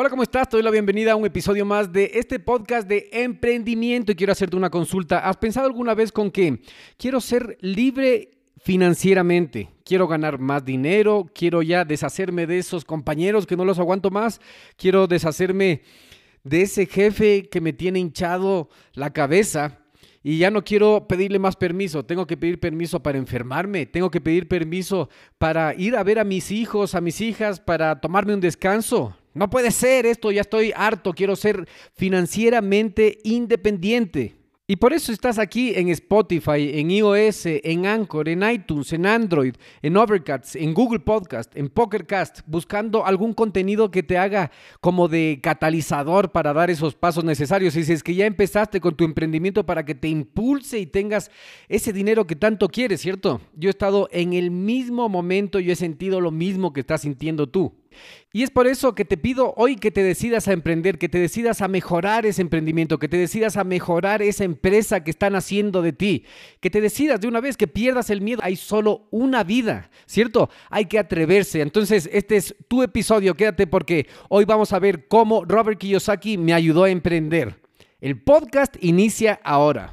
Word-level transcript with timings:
Hola, 0.00 0.10
¿cómo 0.10 0.22
estás? 0.22 0.48
Te 0.48 0.56
doy 0.56 0.62
la 0.62 0.70
bienvenida 0.70 1.10
a 1.10 1.16
un 1.16 1.26
episodio 1.26 1.66
más 1.66 1.92
de 1.92 2.12
este 2.14 2.38
podcast 2.38 2.86
de 2.86 3.08
emprendimiento 3.10 4.12
y 4.12 4.14
quiero 4.14 4.32
hacerte 4.32 4.54
una 4.54 4.70
consulta. 4.70 5.18
¿Has 5.28 5.38
pensado 5.38 5.66
alguna 5.66 5.92
vez 5.92 6.12
con 6.12 6.30
que 6.30 6.60
quiero 6.96 7.20
ser 7.20 7.58
libre 7.60 8.30
financieramente? 8.58 9.70
Quiero 9.84 10.06
ganar 10.06 10.38
más 10.38 10.64
dinero, 10.64 11.28
quiero 11.34 11.62
ya 11.62 11.84
deshacerme 11.84 12.46
de 12.46 12.58
esos 12.58 12.84
compañeros 12.84 13.44
que 13.44 13.56
no 13.56 13.64
los 13.64 13.80
aguanto 13.80 14.08
más, 14.12 14.40
quiero 14.76 15.08
deshacerme 15.08 15.82
de 16.44 16.62
ese 16.62 16.86
jefe 16.86 17.48
que 17.48 17.60
me 17.60 17.72
tiene 17.72 17.98
hinchado 17.98 18.68
la 18.92 19.12
cabeza 19.12 19.80
y 20.22 20.38
ya 20.38 20.52
no 20.52 20.62
quiero 20.62 21.08
pedirle 21.08 21.40
más 21.40 21.56
permiso. 21.56 22.04
Tengo 22.04 22.24
que 22.24 22.36
pedir 22.36 22.60
permiso 22.60 23.02
para 23.02 23.18
enfermarme, 23.18 23.84
tengo 23.86 24.12
que 24.12 24.20
pedir 24.20 24.46
permiso 24.46 25.08
para 25.38 25.74
ir 25.74 25.96
a 25.96 26.04
ver 26.04 26.20
a 26.20 26.24
mis 26.24 26.52
hijos, 26.52 26.94
a 26.94 27.00
mis 27.00 27.20
hijas, 27.20 27.58
para 27.58 28.00
tomarme 28.00 28.34
un 28.34 28.40
descanso. 28.40 29.16
No 29.38 29.48
puede 29.48 29.70
ser 29.70 30.04
esto, 30.04 30.32
ya 30.32 30.40
estoy 30.40 30.72
harto, 30.74 31.12
quiero 31.12 31.36
ser 31.36 31.68
financieramente 31.94 33.18
independiente. 33.22 34.34
Y 34.70 34.76
por 34.76 34.92
eso 34.92 35.12
estás 35.12 35.38
aquí 35.38 35.72
en 35.76 35.88
Spotify, 35.88 36.78
en 36.78 36.90
iOS, 36.90 37.46
en 37.46 37.86
Anchor, 37.86 38.28
en 38.28 38.42
iTunes, 38.42 38.92
en 38.92 39.06
Android, 39.06 39.54
en 39.80 39.96
Overcast, 39.96 40.56
en 40.56 40.74
Google 40.74 41.00
Podcast, 41.00 41.56
en 41.56 41.70
Pokercast, 41.70 42.40
buscando 42.46 43.06
algún 43.06 43.32
contenido 43.32 43.90
que 43.90 44.02
te 44.02 44.18
haga 44.18 44.50
como 44.82 45.08
de 45.08 45.40
catalizador 45.42 46.32
para 46.32 46.52
dar 46.52 46.68
esos 46.68 46.94
pasos 46.94 47.24
necesarios. 47.24 47.76
Y 47.76 47.84
si 47.84 47.94
es 47.94 48.02
que 48.02 48.14
ya 48.14 48.26
empezaste 48.26 48.78
con 48.78 48.94
tu 48.94 49.04
emprendimiento 49.04 49.64
para 49.64 49.86
que 49.86 49.94
te 49.94 50.08
impulse 50.08 50.78
y 50.78 50.84
tengas 50.84 51.30
ese 51.70 51.94
dinero 51.94 52.26
que 52.26 52.36
tanto 52.36 52.68
quieres, 52.68 53.00
¿cierto? 53.00 53.40
Yo 53.54 53.68
he 53.68 53.72
estado 53.72 54.10
en 54.12 54.34
el 54.34 54.50
mismo 54.50 55.08
momento, 55.08 55.60
yo 55.60 55.72
he 55.72 55.76
sentido 55.76 56.20
lo 56.20 56.30
mismo 56.30 56.74
que 56.74 56.80
estás 56.80 57.00
sintiendo 57.00 57.46
tú. 57.46 57.72
Y 58.32 58.42
es 58.42 58.50
por 58.50 58.66
eso 58.66 58.94
que 58.94 59.04
te 59.04 59.16
pido 59.16 59.54
hoy 59.56 59.76
que 59.76 59.90
te 59.90 60.02
decidas 60.02 60.48
a 60.48 60.52
emprender, 60.52 60.98
que 60.98 61.08
te 61.08 61.18
decidas 61.18 61.62
a 61.62 61.68
mejorar 61.68 62.26
ese 62.26 62.42
emprendimiento, 62.42 62.98
que 62.98 63.08
te 63.08 63.16
decidas 63.16 63.56
a 63.56 63.64
mejorar 63.64 64.20
esa 64.20 64.44
empresa 64.44 65.02
que 65.02 65.10
están 65.10 65.34
haciendo 65.34 65.80
de 65.80 65.92
ti, 65.92 66.24
que 66.60 66.70
te 66.70 66.80
decidas 66.80 67.20
de 67.20 67.28
una 67.28 67.40
vez 67.40 67.56
que 67.56 67.68
pierdas 67.68 68.10
el 68.10 68.20
miedo. 68.20 68.40
Hay 68.42 68.56
solo 68.56 69.08
una 69.10 69.44
vida, 69.44 69.90
¿cierto? 70.06 70.50
Hay 70.70 70.86
que 70.86 70.98
atreverse. 70.98 71.62
Entonces, 71.62 72.08
este 72.12 72.36
es 72.36 72.54
tu 72.68 72.82
episodio, 72.82 73.34
quédate 73.34 73.66
porque 73.66 74.06
hoy 74.28 74.44
vamos 74.44 74.72
a 74.72 74.78
ver 74.78 75.08
cómo 75.08 75.44
Robert 75.44 75.78
Kiyosaki 75.78 76.36
me 76.36 76.52
ayudó 76.52 76.84
a 76.84 76.90
emprender. 76.90 77.60
El 78.00 78.22
podcast 78.22 78.76
inicia 78.80 79.40
ahora. 79.42 79.92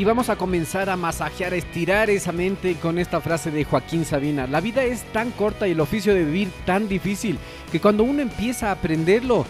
Y 0.00 0.04
vamos 0.04 0.30
a 0.30 0.36
comenzar 0.36 0.88
a 0.88 0.96
masajear, 0.96 1.52
a 1.52 1.56
estirar 1.56 2.08
esa 2.08 2.32
mente 2.32 2.76
con 2.76 2.98
esta 2.98 3.20
frase 3.20 3.50
de 3.50 3.64
Joaquín 3.64 4.06
Sabina. 4.06 4.46
La 4.46 4.62
vida 4.62 4.82
es 4.82 5.02
tan 5.12 5.30
corta 5.30 5.68
y 5.68 5.72
el 5.72 5.80
oficio 5.80 6.14
de 6.14 6.24
vivir 6.24 6.48
tan 6.64 6.88
difícil 6.88 7.36
que 7.70 7.80
cuando 7.82 8.04
uno 8.04 8.22
empieza 8.22 8.68
a 8.68 8.72
aprenderlo 8.72 9.44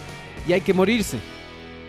y 0.45 0.51
hay 0.51 0.59
que 0.59 0.73
morirse. 0.73 1.19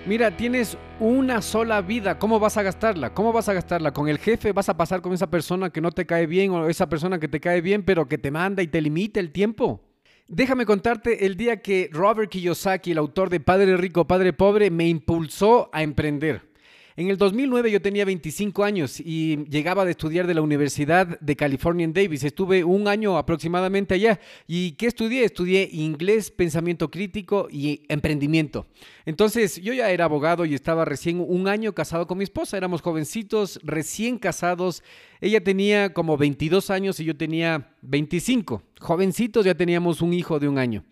Mira, 0.06 0.36
tienes 0.36 0.78
una 1.00 1.42
sola 1.42 1.80
vida, 1.80 2.20
¿cómo 2.20 2.38
vas 2.38 2.56
a 2.56 2.62
gastarla? 2.62 3.12
¿Cómo 3.12 3.32
vas 3.32 3.48
a 3.48 3.52
gastarla? 3.52 3.92
¿Con 3.92 4.08
el 4.08 4.18
jefe 4.18 4.52
vas 4.52 4.68
a 4.68 4.76
pasar 4.76 5.02
con 5.02 5.12
esa 5.12 5.28
persona 5.28 5.70
que 5.70 5.80
no 5.80 5.90
te 5.90 6.06
cae 6.06 6.28
bien 6.28 6.52
o 6.52 6.68
esa 6.68 6.88
persona 6.88 7.18
que 7.18 7.26
te 7.26 7.40
cae 7.40 7.62
bien 7.62 7.82
pero 7.82 8.06
que 8.06 8.16
te 8.16 8.30
manda 8.30 8.62
y 8.62 8.68
te 8.68 8.80
limita 8.80 9.18
el 9.18 9.32
tiempo? 9.32 9.80
Déjame 10.28 10.66
contarte 10.66 11.26
el 11.26 11.36
día 11.36 11.62
que 11.62 11.90
Robert 11.90 12.30
Kiyosaki, 12.30 12.92
el 12.92 12.98
autor 12.98 13.28
de 13.28 13.40
Padre 13.40 13.76
Rico, 13.76 14.06
Padre 14.06 14.32
Pobre, 14.32 14.70
me 14.70 14.86
impulsó 14.86 15.68
a 15.72 15.82
emprender. 15.82 16.51
En 16.94 17.08
el 17.08 17.16
2009 17.16 17.70
yo 17.70 17.80
tenía 17.80 18.04
25 18.04 18.64
años 18.64 19.00
y 19.00 19.44
llegaba 19.48 19.84
de 19.86 19.92
estudiar 19.92 20.26
de 20.26 20.34
la 20.34 20.42
Universidad 20.42 21.18
de 21.20 21.36
California 21.36 21.84
en 21.84 21.94
Davis. 21.94 22.22
Estuve 22.22 22.64
un 22.64 22.86
año 22.86 23.16
aproximadamente 23.16 23.94
allá. 23.94 24.20
¿Y 24.46 24.72
qué 24.72 24.86
estudié? 24.86 25.24
Estudié 25.24 25.70
inglés, 25.72 26.30
pensamiento 26.30 26.90
crítico 26.90 27.48
y 27.50 27.82
emprendimiento. 27.88 28.66
Entonces 29.06 29.60
yo 29.62 29.72
ya 29.72 29.90
era 29.90 30.04
abogado 30.04 30.44
y 30.44 30.54
estaba 30.54 30.84
recién 30.84 31.24
un 31.26 31.48
año 31.48 31.72
casado 31.72 32.06
con 32.06 32.18
mi 32.18 32.24
esposa. 32.24 32.58
Éramos 32.58 32.82
jovencitos, 32.82 33.58
recién 33.62 34.18
casados. 34.18 34.82
Ella 35.22 35.42
tenía 35.42 35.94
como 35.94 36.18
22 36.18 36.68
años 36.68 37.00
y 37.00 37.04
yo 37.04 37.16
tenía 37.16 37.74
25. 37.80 38.62
Jovencitos, 38.80 39.46
ya 39.46 39.54
teníamos 39.54 40.02
un 40.02 40.12
hijo 40.12 40.38
de 40.38 40.48
un 40.48 40.58
año. 40.58 40.84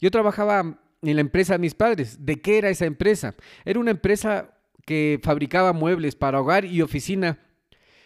Yo 0.00 0.10
trabajaba 0.10 0.78
en 1.02 1.14
la 1.16 1.20
empresa 1.20 1.54
de 1.54 1.58
mis 1.58 1.74
padres. 1.74 2.24
¿De 2.24 2.40
qué 2.40 2.58
era 2.58 2.70
esa 2.70 2.86
empresa? 2.86 3.34
Era 3.64 3.80
una 3.80 3.90
empresa 3.90 4.51
que 4.84 5.20
fabricaba 5.22 5.72
muebles 5.72 6.16
para 6.16 6.40
hogar 6.40 6.64
y 6.64 6.82
oficina. 6.82 7.38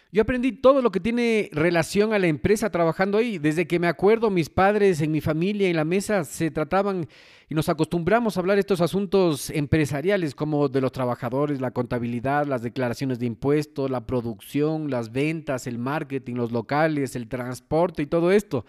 Yo 0.09 0.21
aprendí 0.21 0.53
todo 0.53 0.81
lo 0.81 0.89
que 0.89 1.01
tiene 1.01 1.49
relación 1.51 2.13
a 2.13 2.19
la 2.19 2.27
empresa 2.27 2.69
trabajando 2.69 3.17
ahí. 3.17 3.39
Desde 3.39 3.67
que 3.67 3.77
me 3.77 3.87
acuerdo, 3.87 4.29
mis 4.29 4.49
padres 4.49 5.01
en 5.01 5.11
mi 5.11 5.19
familia 5.19 5.67
en 5.67 5.75
la 5.75 5.83
mesa 5.83 6.23
se 6.23 6.49
trataban 6.49 7.07
y 7.49 7.55
nos 7.55 7.67
acostumbramos 7.67 8.37
a 8.37 8.39
hablar 8.39 8.57
estos 8.57 8.79
asuntos 8.79 9.49
empresariales 9.49 10.33
como 10.33 10.69
de 10.69 10.79
los 10.79 10.93
trabajadores, 10.93 11.59
la 11.59 11.71
contabilidad, 11.71 12.47
las 12.47 12.61
declaraciones 12.61 13.19
de 13.19 13.25
impuestos, 13.25 13.91
la 13.91 14.05
producción, 14.05 14.89
las 14.89 15.11
ventas, 15.11 15.67
el 15.67 15.77
marketing, 15.77 16.35
los 16.35 16.53
locales, 16.53 17.17
el 17.17 17.27
transporte 17.27 18.01
y 18.01 18.07
todo 18.07 18.31
esto. 18.31 18.65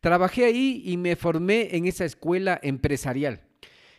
Trabajé 0.00 0.44
ahí 0.44 0.82
y 0.84 0.98
me 0.98 1.16
formé 1.16 1.74
en 1.74 1.86
esa 1.86 2.04
escuela 2.04 2.60
empresarial. 2.62 3.40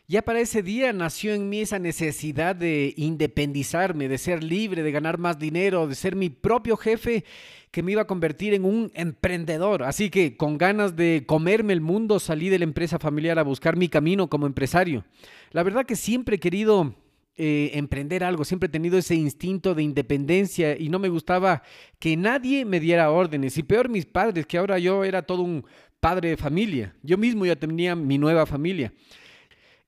Ya 0.06 0.22
para 0.22 0.41
ese 0.41 0.62
día 0.62 0.91
nació 0.91 1.34
en 1.34 1.47
mí 1.47 1.62
esa 1.62 1.80
necesidad 1.80 2.58
de 2.58 2.94
independizarme, 2.97 4.09
de 4.09 4.18
ser 4.18 4.44
libre, 4.44 4.84
de 4.84 4.91
ganar 4.91 5.18
más 5.18 5.40
dinero, 5.40 5.88
de 5.88 5.96
ser 5.96 6.18
mi 6.18 6.30
propio 6.30 6.75
jefe 6.75 7.24
que 7.72 7.81
me 7.81 7.94
iba 7.94 8.02
a 8.02 8.08
convertir 8.08 8.53
en 8.53 8.66
un 8.66 8.92
emprendedor. 8.96 9.84
Así 9.84 10.09
que 10.09 10.36
con 10.36 10.58
ganas 10.58 10.97
de 10.97 11.24
comerme 11.25 11.72
el 11.72 11.80
mundo 11.80 12.19
salí 12.19 12.50
de 12.50 12.59
la 12.59 12.66
empresa 12.66 13.00
familiar 13.00 13.40
a 13.40 13.44
buscar 13.44 13.78
mi 13.78 13.88
camino 13.88 14.30
como 14.30 14.46
empresario. 14.46 15.06
La 15.52 15.63
verdad 15.63 15.86
que 15.86 15.96
siempre 15.96 16.36
he 16.36 16.40
querido 16.40 16.94
eh, 17.38 17.72
emprender 17.74 18.25
algo, 18.25 18.44
siempre 18.44 18.68
he 18.68 18.72
tenido 18.72 18.98
ese 18.98 19.16
instinto 19.16 19.74
de 19.74 19.83
independencia 19.83 20.78
y 20.78 20.89
no 20.89 21.00
me 21.00 21.07
gustaba 21.07 21.63
que 21.98 22.18
nadie 22.18 22.66
me 22.66 22.81
diera 22.81 23.10
órdenes. 23.10 23.57
Y 23.57 23.63
peor 23.63 23.88
mis 23.88 24.06
padres, 24.06 24.45
que 24.48 24.57
ahora 24.57 24.78
yo 24.80 25.06
era 25.06 25.22
todo 25.22 25.44
un 25.44 25.66
padre 26.01 26.31
de 26.31 26.38
familia. 26.38 26.94
Yo 27.04 27.18
mismo 27.18 27.45
ya 27.45 27.56
tenía 27.56 27.95
mi 27.95 28.18
nueva 28.18 28.45
familia. 28.45 28.92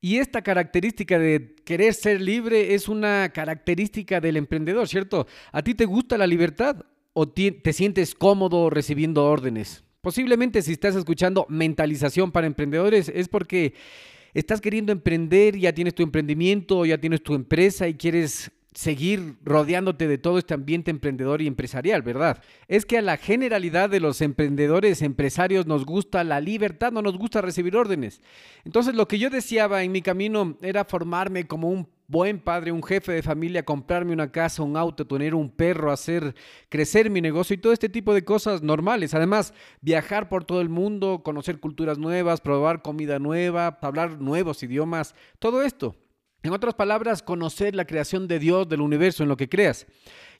Y 0.05 0.19
esta 0.19 0.43
característica 0.43 1.17
de 1.17 1.55
querer 1.65 1.91
ser 1.95 2.21
libre 2.21 2.75
es 2.75 2.87
una 2.87 3.29
característica 3.29 4.21
del 4.21 4.37
emprendedor, 4.37 4.87
¿cierto? 4.87 5.25
¿A 5.51 5.63
ti 5.63 5.73
te 5.73 5.85
gusta 5.85 6.15
la 6.15 6.27
libertad 6.27 6.85
o 7.13 7.27
te 7.27 7.73
sientes 7.73 8.13
cómodo 8.13 8.69
recibiendo 8.69 9.25
órdenes? 9.25 9.83
Posiblemente 10.01 10.61
si 10.61 10.73
estás 10.73 10.95
escuchando 10.95 11.47
mentalización 11.49 12.31
para 12.31 12.45
emprendedores 12.45 13.09
es 13.09 13.27
porque 13.27 13.73
estás 14.35 14.61
queriendo 14.61 14.91
emprender, 14.91 15.57
ya 15.57 15.73
tienes 15.73 15.95
tu 15.95 16.03
emprendimiento, 16.03 16.85
ya 16.85 16.99
tienes 16.99 17.23
tu 17.23 17.33
empresa 17.33 17.87
y 17.87 17.95
quieres 17.95 18.51
seguir 18.75 19.37
rodeándote 19.43 20.07
de 20.07 20.17
todo 20.17 20.37
este 20.37 20.53
ambiente 20.53 20.91
emprendedor 20.91 21.41
y 21.41 21.47
empresarial, 21.47 22.01
¿verdad? 22.01 22.43
Es 22.67 22.85
que 22.85 22.97
a 22.97 23.01
la 23.01 23.15
generalidad 23.17 23.89
de 23.89 24.01
los 24.01 24.21
emprendedores, 24.21 25.01
empresarios, 25.01 25.65
nos 25.65 25.85
gusta 25.85 26.23
la 26.25 26.41
libertad, 26.41 26.91
no 26.91 27.01
nos 27.01 27.17
gusta 27.17 27.41
recibir 27.41 27.75
órdenes. 27.77 28.21
Entonces 28.65 28.93
lo 28.93 29.07
que 29.07 29.17
yo 29.17 29.29
deseaba 29.29 29.83
en 29.83 29.93
mi 29.93 30.01
camino 30.01 30.57
era 30.61 30.83
formarme 30.83 31.47
como 31.47 31.69
un 31.69 31.87
buen 32.07 32.39
padre, 32.39 32.73
un 32.73 32.83
jefe 32.83 33.13
de 33.13 33.23
familia, 33.23 33.63
comprarme 33.63 34.11
una 34.11 34.31
casa, 34.31 34.61
un 34.61 34.75
auto, 34.75 35.07
tener 35.07 35.33
un 35.33 35.49
perro, 35.49 35.91
hacer 35.91 36.35
crecer 36.69 37.09
mi 37.09 37.21
negocio 37.21 37.53
y 37.53 37.57
todo 37.57 37.71
este 37.71 37.89
tipo 37.89 38.13
de 38.13 38.25
cosas 38.25 38.61
normales. 38.61 39.13
Además, 39.13 39.53
viajar 39.81 40.27
por 40.27 40.43
todo 40.43 40.59
el 40.59 40.69
mundo, 40.69 41.23
conocer 41.23 41.61
culturas 41.61 41.97
nuevas, 41.97 42.41
probar 42.41 42.81
comida 42.81 43.19
nueva, 43.19 43.79
hablar 43.81 44.19
nuevos 44.19 44.61
idiomas, 44.63 45.15
todo 45.39 45.63
esto. 45.63 45.95
En 46.45 46.53
otras 46.53 46.75
palabras, 46.75 47.23
conocer 47.23 47.75
la 47.75 47.85
creación 47.85 48.27
de 48.27 48.37
Dios, 48.37 48.69
del 48.69 48.81
universo, 48.81 49.23
en 49.23 49.29
lo 49.29 49.35
que 49.35 49.49
creas. 49.49 49.87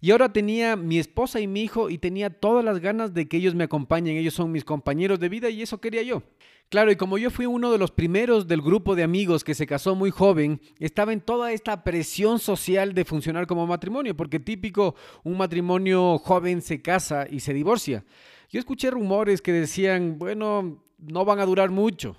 Y 0.01 0.11
ahora 0.11 0.31
tenía 0.31 0.75
mi 0.75 0.99
esposa 0.99 1.39
y 1.39 1.47
mi 1.47 1.63
hijo 1.63 1.89
y 1.89 1.97
tenía 1.97 2.29
todas 2.29 2.63
las 2.63 2.79
ganas 2.79 3.15
de 3.15 3.27
que 3.27 3.37
ellos 3.37 3.55
me 3.55 3.63
acompañen. 3.63 4.15
Ellos 4.15 4.35
son 4.35 4.51
mis 4.51 4.63
compañeros 4.63 5.19
de 5.19 5.29
vida 5.29 5.49
y 5.49 5.63
eso 5.63 5.81
quería 5.81 6.03
yo. 6.03 6.21
Claro, 6.69 6.91
y 6.91 6.95
como 6.95 7.17
yo 7.17 7.31
fui 7.31 7.47
uno 7.47 7.71
de 7.71 7.79
los 7.79 7.89
primeros 7.89 8.47
del 8.47 8.61
grupo 8.61 8.95
de 8.95 9.01
amigos 9.01 9.43
que 9.43 9.55
se 9.55 9.65
casó 9.65 9.95
muy 9.95 10.11
joven, 10.11 10.61
estaba 10.77 11.11
en 11.11 11.21
toda 11.21 11.51
esta 11.53 11.83
presión 11.83 12.37
social 12.37 12.93
de 12.93 13.03
funcionar 13.03 13.47
como 13.47 13.65
matrimonio, 13.65 14.15
porque 14.15 14.39
típico, 14.39 14.93
un 15.23 15.37
matrimonio 15.37 16.19
joven 16.19 16.61
se 16.61 16.83
casa 16.83 17.25
y 17.27 17.39
se 17.39 17.55
divorcia. 17.55 18.05
Yo 18.51 18.59
escuché 18.59 18.91
rumores 18.91 19.41
que 19.41 19.53
decían, 19.53 20.19
bueno, 20.19 20.83
no 20.99 21.25
van 21.25 21.39
a 21.39 21.47
durar 21.47 21.71
mucho, 21.71 22.15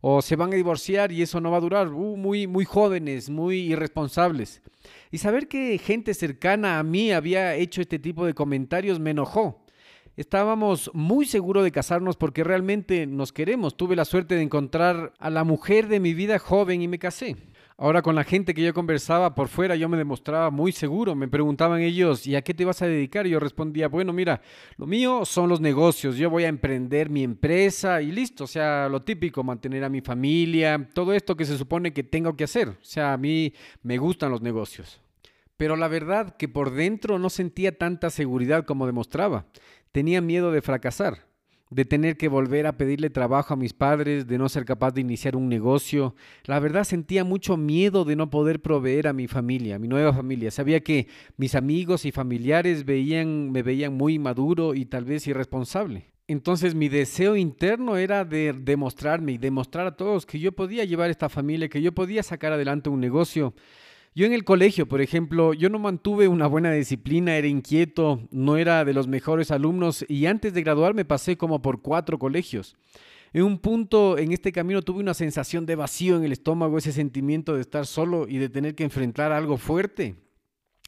o 0.00 0.22
se 0.22 0.36
van 0.36 0.52
a 0.52 0.56
divorciar 0.56 1.12
y 1.12 1.22
eso 1.22 1.40
no 1.40 1.50
va 1.50 1.58
a 1.58 1.60
durar, 1.60 1.88
uh, 1.88 2.16
muy, 2.16 2.46
muy 2.46 2.64
jóvenes, 2.64 3.30
muy 3.30 3.58
irresponsables. 3.72 4.62
Y 5.10 5.18
saber 5.18 5.48
que 5.48 5.78
gente 5.78 6.14
cercana 6.14 6.78
a 6.78 6.82
mí 6.82 7.12
había 7.12 7.54
hecho 7.54 7.80
este 7.80 7.98
tipo 7.98 8.24
de 8.26 8.34
comentarios 8.34 9.00
me 9.00 9.10
enojó. 9.10 9.64
Estábamos 10.16 10.90
muy 10.94 11.26
seguros 11.26 11.62
de 11.62 11.70
casarnos 11.70 12.16
porque 12.16 12.42
realmente 12.42 13.06
nos 13.06 13.32
queremos. 13.32 13.76
Tuve 13.76 13.94
la 13.94 14.04
suerte 14.04 14.34
de 14.34 14.42
encontrar 14.42 15.12
a 15.18 15.30
la 15.30 15.44
mujer 15.44 15.86
de 15.86 16.00
mi 16.00 16.12
vida 16.12 16.40
joven 16.40 16.82
y 16.82 16.88
me 16.88 16.98
casé. 16.98 17.36
Ahora 17.80 18.02
con 18.02 18.16
la 18.16 18.24
gente 18.24 18.54
que 18.54 18.62
yo 18.62 18.74
conversaba 18.74 19.36
por 19.36 19.46
fuera 19.46 19.76
yo 19.76 19.88
me 19.88 19.96
demostraba 19.96 20.50
muy 20.50 20.72
seguro. 20.72 21.14
Me 21.14 21.28
preguntaban 21.28 21.80
ellos, 21.80 22.26
¿y 22.26 22.34
a 22.34 22.42
qué 22.42 22.52
te 22.52 22.64
vas 22.64 22.82
a 22.82 22.88
dedicar? 22.88 23.24
Y 23.24 23.30
yo 23.30 23.38
respondía, 23.38 23.86
bueno, 23.86 24.12
mira, 24.12 24.42
lo 24.78 24.86
mío 24.88 25.24
son 25.24 25.48
los 25.48 25.60
negocios. 25.60 26.16
Yo 26.16 26.28
voy 26.28 26.42
a 26.42 26.48
emprender 26.48 27.08
mi 27.08 27.22
empresa 27.22 28.02
y 28.02 28.10
listo. 28.10 28.42
O 28.42 28.46
sea, 28.48 28.88
lo 28.88 29.02
típico, 29.02 29.44
mantener 29.44 29.84
a 29.84 29.88
mi 29.88 30.00
familia, 30.00 30.88
todo 30.92 31.12
esto 31.12 31.36
que 31.36 31.44
se 31.44 31.56
supone 31.56 31.92
que 31.92 32.02
tengo 32.02 32.36
que 32.36 32.42
hacer. 32.42 32.70
O 32.70 32.76
sea, 32.80 33.12
a 33.12 33.16
mí 33.16 33.54
me 33.84 33.96
gustan 33.96 34.32
los 34.32 34.42
negocios. 34.42 35.00
Pero 35.56 35.76
la 35.76 35.86
verdad 35.86 36.36
que 36.36 36.48
por 36.48 36.72
dentro 36.72 37.20
no 37.20 37.30
sentía 37.30 37.78
tanta 37.78 38.10
seguridad 38.10 38.64
como 38.64 38.86
demostraba. 38.86 39.46
Tenía 39.92 40.20
miedo 40.20 40.50
de 40.50 40.62
fracasar, 40.62 41.27
de 41.70 41.84
tener 41.84 42.16
que 42.16 42.28
volver 42.28 42.66
a 42.66 42.76
pedirle 42.76 43.10
trabajo 43.10 43.54
a 43.54 43.56
mis 43.56 43.72
padres, 43.72 44.26
de 44.26 44.38
no 44.38 44.48
ser 44.48 44.64
capaz 44.64 44.92
de 44.92 45.00
iniciar 45.00 45.36
un 45.36 45.48
negocio. 45.48 46.14
La 46.44 46.60
verdad 46.60 46.84
sentía 46.84 47.24
mucho 47.24 47.56
miedo 47.56 48.04
de 48.04 48.16
no 48.16 48.30
poder 48.30 48.60
proveer 48.60 49.08
a 49.08 49.12
mi 49.12 49.28
familia, 49.28 49.76
a 49.76 49.78
mi 49.78 49.88
nueva 49.88 50.12
familia. 50.12 50.50
Sabía 50.50 50.80
que 50.80 51.08
mis 51.36 51.54
amigos 51.54 52.04
y 52.04 52.12
familiares 52.12 52.84
veían, 52.84 53.50
me 53.50 53.62
veían 53.62 53.94
muy 53.94 54.18
maduro 54.18 54.74
y 54.74 54.84
tal 54.86 55.04
vez 55.04 55.26
irresponsable. 55.26 56.06
Entonces 56.26 56.74
mi 56.74 56.90
deseo 56.90 57.36
interno 57.36 57.96
era 57.96 58.24
de 58.26 58.52
demostrarme 58.52 59.32
y 59.32 59.38
demostrar 59.38 59.86
a 59.86 59.96
todos 59.96 60.26
que 60.26 60.38
yo 60.38 60.52
podía 60.52 60.84
llevar 60.84 61.08
esta 61.08 61.30
familia, 61.30 61.70
que 61.70 61.80
yo 61.80 61.92
podía 61.92 62.22
sacar 62.22 62.52
adelante 62.52 62.90
un 62.90 63.00
negocio 63.00 63.54
yo 64.14 64.26
en 64.26 64.32
el 64.32 64.44
colegio, 64.44 64.88
por 64.88 65.00
ejemplo, 65.00 65.54
yo 65.54 65.68
no 65.68 65.78
mantuve 65.78 66.28
una 66.28 66.46
buena 66.46 66.72
disciplina, 66.72 67.36
era 67.36 67.46
inquieto, 67.46 68.26
no 68.30 68.56
era 68.56 68.84
de 68.84 68.94
los 68.94 69.06
mejores 69.06 69.50
alumnos 69.50 70.04
y 70.08 70.26
antes 70.26 70.52
de 70.54 70.62
graduarme 70.62 71.04
pasé 71.04 71.36
como 71.36 71.62
por 71.62 71.82
cuatro 71.82 72.18
colegios. 72.18 72.76
En 73.32 73.42
un 73.42 73.58
punto 73.58 74.16
en 74.16 74.32
este 74.32 74.52
camino 74.52 74.82
tuve 74.82 75.00
una 75.00 75.14
sensación 75.14 75.66
de 75.66 75.76
vacío 75.76 76.16
en 76.16 76.24
el 76.24 76.32
estómago, 76.32 76.78
ese 76.78 76.92
sentimiento 76.92 77.54
de 77.54 77.60
estar 77.60 77.86
solo 77.86 78.26
y 78.26 78.38
de 78.38 78.48
tener 78.48 78.74
que 78.74 78.84
enfrentar 78.84 79.32
algo 79.32 79.58
fuerte. 79.58 80.16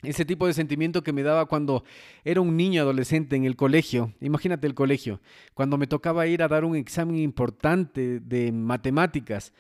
Ese 0.02 0.24
tipo 0.24 0.46
de 0.46 0.54
sentimiento 0.54 1.02
que 1.02 1.12
me 1.12 1.22
daba 1.22 1.44
cuando 1.44 1.84
era 2.24 2.40
un 2.40 2.56
niño 2.56 2.80
adolescente 2.80 3.36
en 3.36 3.44
el 3.44 3.56
colegio. 3.56 4.14
Imagínate 4.22 4.66
el 4.66 4.74
colegio, 4.74 5.20
cuando 5.52 5.76
me 5.76 5.86
tocaba 5.86 6.26
ir 6.26 6.42
a 6.42 6.48
dar 6.48 6.64
un 6.64 6.74
examen 6.74 7.16
importante 7.16 8.20
de 8.20 8.50
matemáticas 8.50 9.52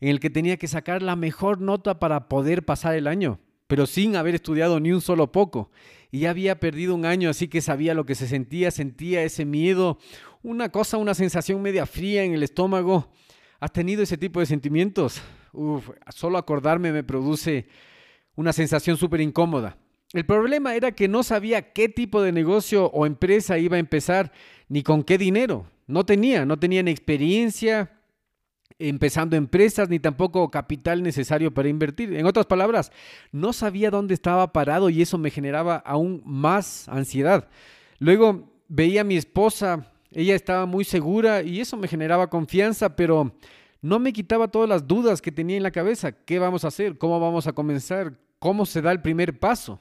en 0.00 0.08
el 0.08 0.20
que 0.20 0.30
tenía 0.30 0.56
que 0.56 0.68
sacar 0.68 1.02
la 1.02 1.16
mejor 1.16 1.60
nota 1.60 1.98
para 1.98 2.28
poder 2.28 2.64
pasar 2.64 2.94
el 2.94 3.06
año, 3.06 3.40
pero 3.66 3.86
sin 3.86 4.16
haber 4.16 4.34
estudiado 4.34 4.80
ni 4.80 4.92
un 4.92 5.00
solo 5.00 5.32
poco. 5.32 5.70
Y 6.10 6.20
ya 6.20 6.30
había 6.30 6.58
perdido 6.60 6.94
un 6.94 7.04
año, 7.04 7.28
así 7.28 7.48
que 7.48 7.60
sabía 7.60 7.94
lo 7.94 8.06
que 8.06 8.14
se 8.14 8.26
sentía, 8.26 8.70
sentía 8.70 9.22
ese 9.22 9.44
miedo, 9.44 9.98
una 10.42 10.70
cosa, 10.70 10.96
una 10.96 11.14
sensación 11.14 11.60
media 11.60 11.84
fría 11.84 12.24
en 12.24 12.32
el 12.32 12.42
estómago. 12.42 13.10
¿Has 13.60 13.72
tenido 13.72 14.02
ese 14.02 14.16
tipo 14.16 14.40
de 14.40 14.46
sentimientos? 14.46 15.20
Uf, 15.52 15.90
solo 16.14 16.38
acordarme 16.38 16.92
me 16.92 17.02
produce 17.02 17.66
una 18.36 18.52
sensación 18.52 18.96
súper 18.96 19.20
incómoda. 19.20 19.76
El 20.12 20.24
problema 20.24 20.74
era 20.74 20.92
que 20.92 21.08
no 21.08 21.22
sabía 21.22 21.72
qué 21.72 21.88
tipo 21.88 22.22
de 22.22 22.32
negocio 22.32 22.86
o 22.86 23.04
empresa 23.04 23.58
iba 23.58 23.76
a 23.76 23.80
empezar, 23.80 24.32
ni 24.68 24.82
con 24.82 25.02
qué 25.02 25.18
dinero. 25.18 25.66
No 25.86 26.06
tenía, 26.06 26.46
no 26.46 26.58
tenía 26.58 26.82
ni 26.82 26.90
experiencia, 26.90 27.97
empezando 28.78 29.36
empresas 29.36 29.88
ni 29.88 29.98
tampoco 29.98 30.50
capital 30.50 31.02
necesario 31.02 31.52
para 31.52 31.68
invertir. 31.68 32.14
En 32.14 32.26
otras 32.26 32.46
palabras, 32.46 32.92
no 33.32 33.52
sabía 33.52 33.90
dónde 33.90 34.14
estaba 34.14 34.52
parado 34.52 34.88
y 34.90 35.02
eso 35.02 35.18
me 35.18 35.30
generaba 35.30 35.76
aún 35.76 36.22
más 36.24 36.88
ansiedad. 36.88 37.48
Luego 37.98 38.52
veía 38.68 39.00
a 39.00 39.04
mi 39.04 39.16
esposa, 39.16 39.90
ella 40.12 40.34
estaba 40.34 40.66
muy 40.66 40.84
segura 40.84 41.42
y 41.42 41.60
eso 41.60 41.76
me 41.76 41.88
generaba 41.88 42.30
confianza, 42.30 42.94
pero 42.94 43.34
no 43.82 43.98
me 43.98 44.12
quitaba 44.12 44.48
todas 44.48 44.68
las 44.68 44.86
dudas 44.86 45.20
que 45.20 45.32
tenía 45.32 45.56
en 45.56 45.62
la 45.62 45.70
cabeza. 45.70 46.12
¿Qué 46.12 46.38
vamos 46.38 46.64
a 46.64 46.68
hacer? 46.68 46.98
¿Cómo 46.98 47.18
vamos 47.20 47.46
a 47.46 47.52
comenzar? 47.52 48.18
¿Cómo 48.38 48.66
se 48.66 48.80
da 48.80 48.92
el 48.92 49.02
primer 49.02 49.38
paso? 49.38 49.80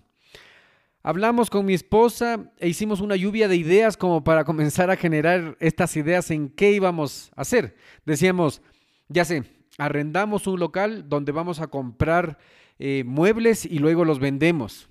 Hablamos 1.03 1.49
con 1.49 1.65
mi 1.65 1.73
esposa 1.73 2.51
e 2.57 2.67
hicimos 2.67 2.99
una 2.99 3.15
lluvia 3.15 3.47
de 3.47 3.55
ideas 3.55 3.95
como 3.95 4.23
para 4.23 4.43
comenzar 4.43 4.89
a 4.89 4.97
generar 4.97 5.55
estas 5.59 5.95
ideas 5.95 6.31
en 6.31 6.49
qué 6.49 6.71
íbamos 6.71 7.31
a 7.35 7.41
hacer. 7.41 7.75
Decíamos, 8.05 8.61
ya 9.09 9.25
sé, 9.25 9.43
arrendamos 9.77 10.47
un 10.47 10.59
local 10.59 11.07
donde 11.09 11.31
vamos 11.31 11.59
a 11.59 11.67
comprar 11.67 12.37
eh, 12.79 13.03
muebles 13.05 13.65
y 13.65 13.79
luego 13.79 14.05
los 14.05 14.19
vendemos. 14.19 14.89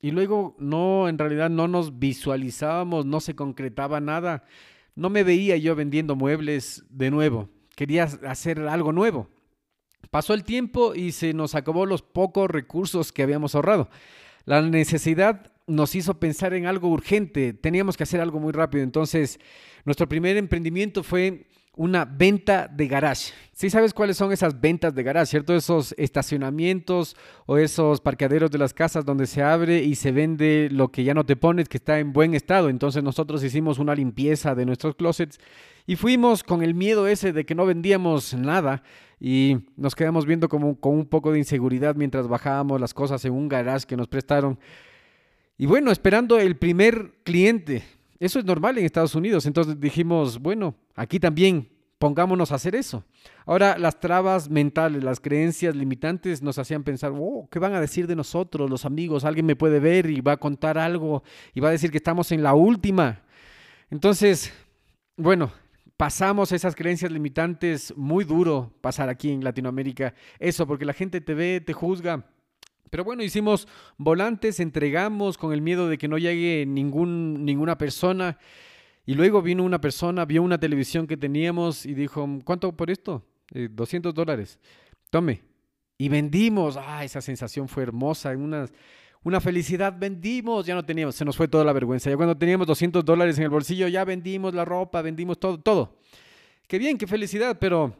Y 0.00 0.12
luego 0.12 0.54
no, 0.58 1.08
en 1.08 1.18
realidad 1.18 1.50
no 1.50 1.66
nos 1.66 1.98
visualizábamos, 1.98 3.04
no 3.04 3.20
se 3.20 3.34
concretaba 3.34 4.00
nada. 4.00 4.44
No 4.94 5.10
me 5.10 5.24
veía 5.24 5.56
yo 5.56 5.74
vendiendo 5.74 6.14
muebles 6.14 6.84
de 6.88 7.10
nuevo. 7.10 7.48
Quería 7.74 8.04
hacer 8.04 8.60
algo 8.60 8.92
nuevo. 8.92 9.28
Pasó 10.10 10.34
el 10.34 10.44
tiempo 10.44 10.94
y 10.94 11.12
se 11.12 11.34
nos 11.34 11.54
acabó 11.54 11.84
los 11.84 12.02
pocos 12.02 12.48
recursos 12.48 13.12
que 13.12 13.22
habíamos 13.22 13.54
ahorrado. 13.54 13.88
La 14.44 14.62
necesidad 14.62 15.52
nos 15.66 15.94
hizo 15.94 16.18
pensar 16.18 16.54
en 16.54 16.66
algo 16.66 16.88
urgente. 16.88 17.52
Teníamos 17.52 17.96
que 17.96 18.04
hacer 18.04 18.20
algo 18.20 18.40
muy 18.40 18.52
rápido. 18.52 18.84
Entonces, 18.84 19.38
nuestro 19.84 20.08
primer 20.08 20.36
emprendimiento 20.36 21.02
fue 21.02 21.47
una 21.78 22.04
venta 22.04 22.66
de 22.66 22.88
garage. 22.88 23.32
Sí 23.52 23.70
sabes 23.70 23.94
cuáles 23.94 24.16
son 24.16 24.32
esas 24.32 24.60
ventas 24.60 24.96
de 24.96 25.04
garage, 25.04 25.30
¿cierto? 25.30 25.54
Esos 25.54 25.94
estacionamientos 25.96 27.16
o 27.46 27.56
esos 27.56 28.00
parqueaderos 28.00 28.50
de 28.50 28.58
las 28.58 28.74
casas 28.74 29.04
donde 29.04 29.28
se 29.28 29.42
abre 29.42 29.84
y 29.84 29.94
se 29.94 30.10
vende 30.10 30.68
lo 30.72 30.90
que 30.90 31.04
ya 31.04 31.14
no 31.14 31.24
te 31.24 31.36
pones, 31.36 31.68
que 31.68 31.76
está 31.76 32.00
en 32.00 32.12
buen 32.12 32.34
estado. 32.34 32.68
Entonces 32.68 33.04
nosotros 33.04 33.44
hicimos 33.44 33.78
una 33.78 33.94
limpieza 33.94 34.56
de 34.56 34.66
nuestros 34.66 34.96
closets 34.96 35.38
y 35.86 35.94
fuimos 35.94 36.42
con 36.42 36.64
el 36.64 36.74
miedo 36.74 37.06
ese 37.06 37.32
de 37.32 37.46
que 37.46 37.54
no 37.54 37.64
vendíamos 37.64 38.34
nada 38.34 38.82
y 39.20 39.58
nos 39.76 39.94
quedamos 39.94 40.26
viendo 40.26 40.48
como 40.48 40.80
con 40.80 40.94
un 40.94 41.06
poco 41.06 41.30
de 41.30 41.38
inseguridad 41.38 41.94
mientras 41.94 42.26
bajábamos 42.26 42.80
las 42.80 42.92
cosas 42.92 43.24
en 43.24 43.32
un 43.32 43.48
garage 43.48 43.86
que 43.86 43.96
nos 43.96 44.08
prestaron. 44.08 44.58
Y 45.56 45.66
bueno, 45.66 45.92
esperando 45.92 46.40
el 46.40 46.56
primer 46.56 47.12
cliente. 47.22 47.84
Eso 48.20 48.38
es 48.38 48.44
normal 48.44 48.78
en 48.78 48.84
Estados 48.84 49.14
Unidos. 49.14 49.46
Entonces 49.46 49.78
dijimos, 49.78 50.38
bueno, 50.38 50.74
aquí 50.94 51.20
también 51.20 51.68
pongámonos 51.98 52.52
a 52.52 52.56
hacer 52.56 52.74
eso. 52.74 53.04
Ahora, 53.44 53.76
las 53.78 54.00
trabas 54.00 54.48
mentales, 54.48 55.02
las 55.02 55.20
creencias 55.20 55.74
limitantes 55.74 56.42
nos 56.42 56.58
hacían 56.58 56.84
pensar, 56.84 57.12
oh, 57.14 57.48
¿qué 57.50 57.58
van 57.58 57.74
a 57.74 57.80
decir 57.80 58.06
de 58.06 58.16
nosotros, 58.16 58.70
los 58.70 58.84
amigos? 58.84 59.24
Alguien 59.24 59.46
me 59.46 59.56
puede 59.56 59.80
ver 59.80 60.08
y 60.08 60.20
va 60.20 60.32
a 60.32 60.36
contar 60.36 60.78
algo 60.78 61.22
y 61.54 61.60
va 61.60 61.68
a 61.68 61.72
decir 61.72 61.90
que 61.90 61.98
estamos 61.98 62.30
en 62.32 62.42
la 62.42 62.54
última. 62.54 63.22
Entonces, 63.90 64.52
bueno, 65.16 65.52
pasamos 65.96 66.52
esas 66.52 66.76
creencias 66.76 67.10
limitantes 67.10 67.92
muy 67.96 68.24
duro 68.24 68.72
pasar 68.80 69.08
aquí 69.08 69.30
en 69.30 69.42
Latinoamérica. 69.42 70.14
Eso, 70.38 70.66
porque 70.66 70.84
la 70.84 70.92
gente 70.92 71.20
te 71.20 71.34
ve, 71.34 71.60
te 71.60 71.72
juzga. 71.72 72.24
Pero 72.90 73.04
bueno, 73.04 73.22
hicimos 73.22 73.68
volantes, 73.96 74.60
entregamos 74.60 75.38
con 75.38 75.52
el 75.52 75.62
miedo 75.62 75.88
de 75.88 75.98
que 75.98 76.08
no 76.08 76.18
llegue 76.18 76.64
ningún, 76.66 77.44
ninguna 77.44 77.78
persona. 77.78 78.38
Y 79.06 79.14
luego 79.14 79.40
vino 79.42 79.64
una 79.64 79.80
persona, 79.80 80.24
vio 80.24 80.42
una 80.42 80.58
televisión 80.58 81.06
que 81.06 81.16
teníamos 81.16 81.86
y 81.86 81.94
dijo, 81.94 82.28
¿cuánto 82.44 82.76
por 82.76 82.90
esto? 82.90 83.24
200 83.52 84.10
eh, 84.10 84.14
dólares. 84.14 84.58
Tome. 85.10 85.42
Y 85.96 86.08
vendimos. 86.08 86.76
Ah, 86.76 87.04
esa 87.04 87.20
sensación 87.20 87.68
fue 87.68 87.82
hermosa. 87.84 88.30
Una, 88.30 88.66
una 89.22 89.40
felicidad, 89.40 89.94
vendimos, 89.98 90.66
ya 90.66 90.74
no 90.74 90.84
teníamos, 90.84 91.14
se 91.14 91.24
nos 91.24 91.36
fue 91.36 91.48
toda 91.48 91.64
la 91.64 91.72
vergüenza. 91.72 92.10
Ya 92.10 92.16
cuando 92.16 92.36
teníamos 92.36 92.66
200 92.66 93.04
dólares 93.04 93.36
en 93.38 93.44
el 93.44 93.50
bolsillo, 93.50 93.88
ya 93.88 94.04
vendimos 94.04 94.54
la 94.54 94.64
ropa, 94.64 95.02
vendimos 95.02 95.38
todo, 95.38 95.58
todo. 95.58 95.98
Qué 96.66 96.78
bien, 96.78 96.98
qué 96.98 97.06
felicidad, 97.06 97.58
pero 97.58 97.94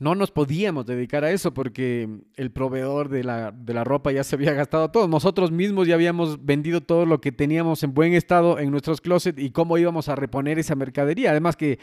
no 0.00 0.14
nos 0.14 0.30
podíamos 0.30 0.86
dedicar 0.86 1.24
a 1.24 1.30
eso 1.30 1.52
porque 1.52 2.08
el 2.36 2.50
proveedor 2.50 3.10
de 3.10 3.22
la, 3.22 3.52
de 3.52 3.74
la, 3.74 3.84
ropa 3.84 4.10
ya 4.10 4.24
se 4.24 4.34
había 4.34 4.54
gastado 4.54 4.90
todo. 4.90 5.06
Nosotros 5.06 5.52
mismos 5.52 5.86
ya 5.86 5.94
habíamos 5.94 6.42
vendido 6.42 6.80
todo 6.80 7.04
lo 7.04 7.20
que 7.20 7.32
teníamos 7.32 7.82
en 7.82 7.92
buen 7.92 8.14
estado 8.14 8.58
en 8.58 8.70
nuestros 8.70 9.02
closets 9.02 9.38
y 9.38 9.50
cómo 9.50 9.76
íbamos 9.76 10.08
a 10.08 10.16
reponer 10.16 10.58
esa 10.58 10.74
mercadería. 10.74 11.30
Además 11.32 11.54
que 11.54 11.78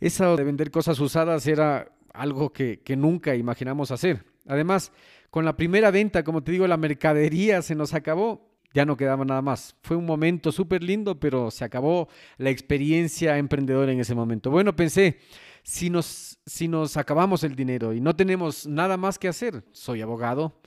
eso 0.00 0.36
de 0.36 0.44
vender 0.44 0.70
cosas 0.70 1.00
usadas 1.00 1.46
era 1.46 1.90
algo 2.12 2.52
que, 2.52 2.80
que 2.80 2.94
nunca 2.94 3.34
imaginamos 3.34 3.90
hacer. 3.90 4.26
Además, 4.46 4.92
con 5.30 5.46
la 5.46 5.56
primera 5.56 5.90
venta, 5.90 6.24
como 6.24 6.42
te 6.42 6.52
digo, 6.52 6.66
la 6.66 6.76
mercadería 6.76 7.62
se 7.62 7.74
nos 7.74 7.94
acabó 7.94 8.54
ya 8.74 8.84
no 8.84 8.98
quedaba 8.98 9.24
nada 9.24 9.40
más. 9.40 9.74
Fue 9.80 9.96
un 9.96 10.04
momento 10.04 10.52
súper 10.52 10.82
lindo, 10.82 11.18
pero 11.18 11.50
se 11.50 11.64
acabó 11.64 12.08
la 12.36 12.50
experiencia 12.50 13.38
emprendedora 13.38 13.90
en 13.90 14.00
ese 14.00 14.14
momento. 14.14 14.50
Bueno, 14.50 14.76
pensé, 14.76 15.18
si 15.66 15.90
nos, 15.90 16.38
si 16.46 16.68
nos 16.68 16.96
acabamos 16.96 17.42
el 17.42 17.56
dinero 17.56 17.92
y 17.92 18.00
no 18.00 18.14
tenemos 18.14 18.68
nada 18.68 18.96
más 18.96 19.18
que 19.18 19.26
hacer, 19.26 19.64
soy 19.72 20.00
abogado. 20.00 20.60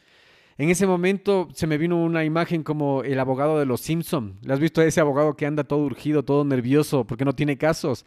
En 0.58 0.70
ese 0.70 0.86
momento 0.86 1.48
se 1.54 1.68
me 1.68 1.78
vino 1.78 2.04
una 2.04 2.26
imagen 2.26 2.64
como 2.64 3.02
el 3.04 3.18
abogado 3.18 3.58
de 3.58 3.66
los 3.66 3.80
Simpson. 3.80 4.38
¿Le 4.42 4.52
has 4.52 4.60
visto 4.60 4.82
a 4.82 4.86
ese 4.86 5.00
abogado 5.00 5.38
que 5.38 5.46
anda 5.46 5.64
todo 5.64 5.80
urgido, 5.86 6.24
todo 6.24 6.44
nervioso 6.44 7.08
porque 7.08 7.24
no 7.24 7.34
tiene 7.34 7.58
casos? 7.58 8.06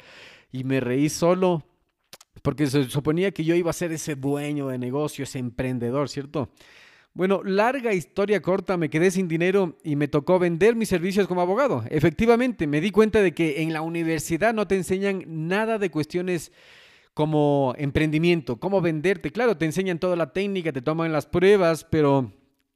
Y 0.52 0.64
me 0.64 0.80
reí 0.80 1.08
solo 1.08 1.64
porque 2.42 2.66
se 2.66 2.84
suponía 2.90 3.32
que 3.32 3.44
yo 3.44 3.54
iba 3.54 3.70
a 3.70 3.72
ser 3.72 3.90
ese 3.90 4.14
dueño 4.14 4.68
de 4.68 4.76
negocio, 4.76 5.22
ese 5.22 5.38
emprendedor, 5.38 6.10
¿cierto? 6.10 6.50
Bueno, 7.14 7.42
larga 7.42 7.94
historia 7.94 8.42
corta, 8.42 8.76
me 8.76 8.90
quedé 8.90 9.10
sin 9.10 9.28
dinero 9.28 9.78
y 9.82 9.96
me 9.96 10.08
tocó 10.08 10.38
vender 10.38 10.76
mis 10.76 10.90
servicios 10.90 11.26
como 11.26 11.40
abogado. 11.40 11.84
Efectivamente, 11.88 12.66
me 12.66 12.82
di 12.82 12.90
cuenta 12.90 13.22
de 13.22 13.32
que 13.32 13.62
en 13.62 13.72
la 13.72 13.80
universidad 13.80 14.52
no 14.52 14.68
te 14.68 14.76
enseñan 14.76 15.24
nada 15.26 15.78
de 15.78 15.90
cuestiones 15.90 16.52
como 17.14 17.74
emprendimiento, 17.76 18.58
cómo 18.58 18.80
venderte. 18.80 19.30
Claro, 19.30 19.56
te 19.56 19.66
enseñan 19.66 19.98
toda 19.98 20.16
la 20.16 20.32
técnica, 20.32 20.72
te 20.72 20.82
toman 20.82 21.12
las 21.12 21.26
pruebas, 21.26 21.84
pero 21.84 22.32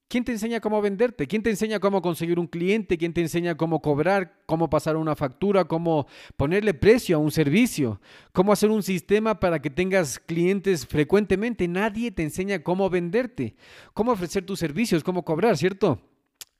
¿quién 0.08 0.24
te 0.24 0.32
enseña 0.32 0.60
cómo 0.60 0.82
venderte? 0.82 1.26
¿Quién 1.26 1.42
te 1.42 1.50
enseña 1.50 1.80
cómo 1.80 2.02
conseguir 2.02 2.38
un 2.38 2.46
cliente? 2.46 2.98
¿Quién 2.98 3.14
te 3.14 3.22
enseña 3.22 3.56
cómo 3.56 3.80
cobrar? 3.80 4.42
¿Cómo 4.44 4.68
pasar 4.68 4.96
una 4.96 5.16
factura? 5.16 5.64
¿Cómo 5.64 6.06
ponerle 6.36 6.74
precio 6.74 7.16
a 7.16 7.18
un 7.18 7.30
servicio? 7.30 8.00
¿Cómo 8.32 8.52
hacer 8.52 8.70
un 8.70 8.82
sistema 8.82 9.40
para 9.40 9.60
que 9.62 9.70
tengas 9.70 10.18
clientes 10.18 10.86
frecuentemente? 10.86 11.66
Nadie 11.66 12.10
te 12.10 12.22
enseña 12.22 12.62
cómo 12.62 12.90
venderte, 12.90 13.56
cómo 13.94 14.12
ofrecer 14.12 14.44
tus 14.44 14.58
servicios, 14.58 15.02
cómo 15.02 15.24
cobrar, 15.24 15.56
¿cierto? 15.56 16.00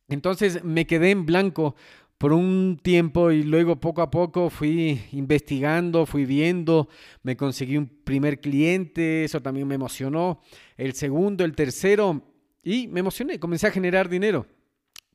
Entonces 0.09 0.62
me 0.62 0.87
quedé 0.87 1.11
en 1.11 1.26
blanco 1.26 1.75
por 2.19 2.33
un 2.33 2.79
tiempo 2.83 3.31
y 3.31 3.43
luego 3.43 3.79
poco 3.79 4.03
a 4.03 4.11
poco 4.11 4.49
fui 4.49 5.01
investigando, 5.13 6.07
fui 6.07 6.25
viendo, 6.25 6.89
me 7.23 7.37
conseguí 7.37 7.77
un 7.77 7.87
primer 7.87 8.41
cliente, 8.41 9.25
eso 9.25 9.43
también 9.43 9.69
me 9.69 9.75
emocionó, 9.75 10.41
el 10.77 10.95
segundo, 10.95 11.45
el 11.45 11.55
tercero 11.55 12.23
y 12.63 12.89
me 12.89 13.01
emocioné, 13.01 13.39
comencé 13.39 13.67
a 13.67 13.71
generar 13.71 14.09
dinero. 14.09 14.47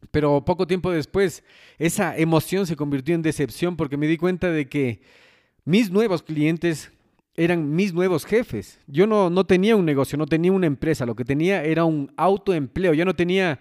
Pero 0.10 0.44
poco 0.44 0.66
tiempo 0.66 0.92
después, 0.92 1.44
esa 1.78 2.18
emoción 2.18 2.66
se 2.66 2.76
convirtió 2.76 3.14
en 3.14 3.22
decepción 3.22 3.78
porque 3.78 3.98
me 3.98 4.08
di 4.08 4.18
cuenta 4.18 4.50
de 4.50 4.68
que 4.68 5.02
mis 5.64 5.92
nuevos 5.92 6.24
clientes 6.24 6.92
eran 7.36 7.76
mis 7.76 7.94
nuevos 7.94 8.26
jefes. 8.26 8.80
Yo 8.88 9.08
no, 9.08 9.30
no 9.30 9.46
tenía 9.46 9.76
un 9.76 9.86
negocio, 9.86 10.18
no 10.18 10.26
tenía 10.26 10.52
una 10.52 10.68
empresa, 10.68 11.06
lo 11.06 11.16
que 11.16 11.26
tenía 11.26 11.64
era 11.64 11.86
un 11.86 12.12
autoempleo. 12.18 12.94
Ya 12.94 13.06
no 13.06 13.16
tenía 13.16 13.60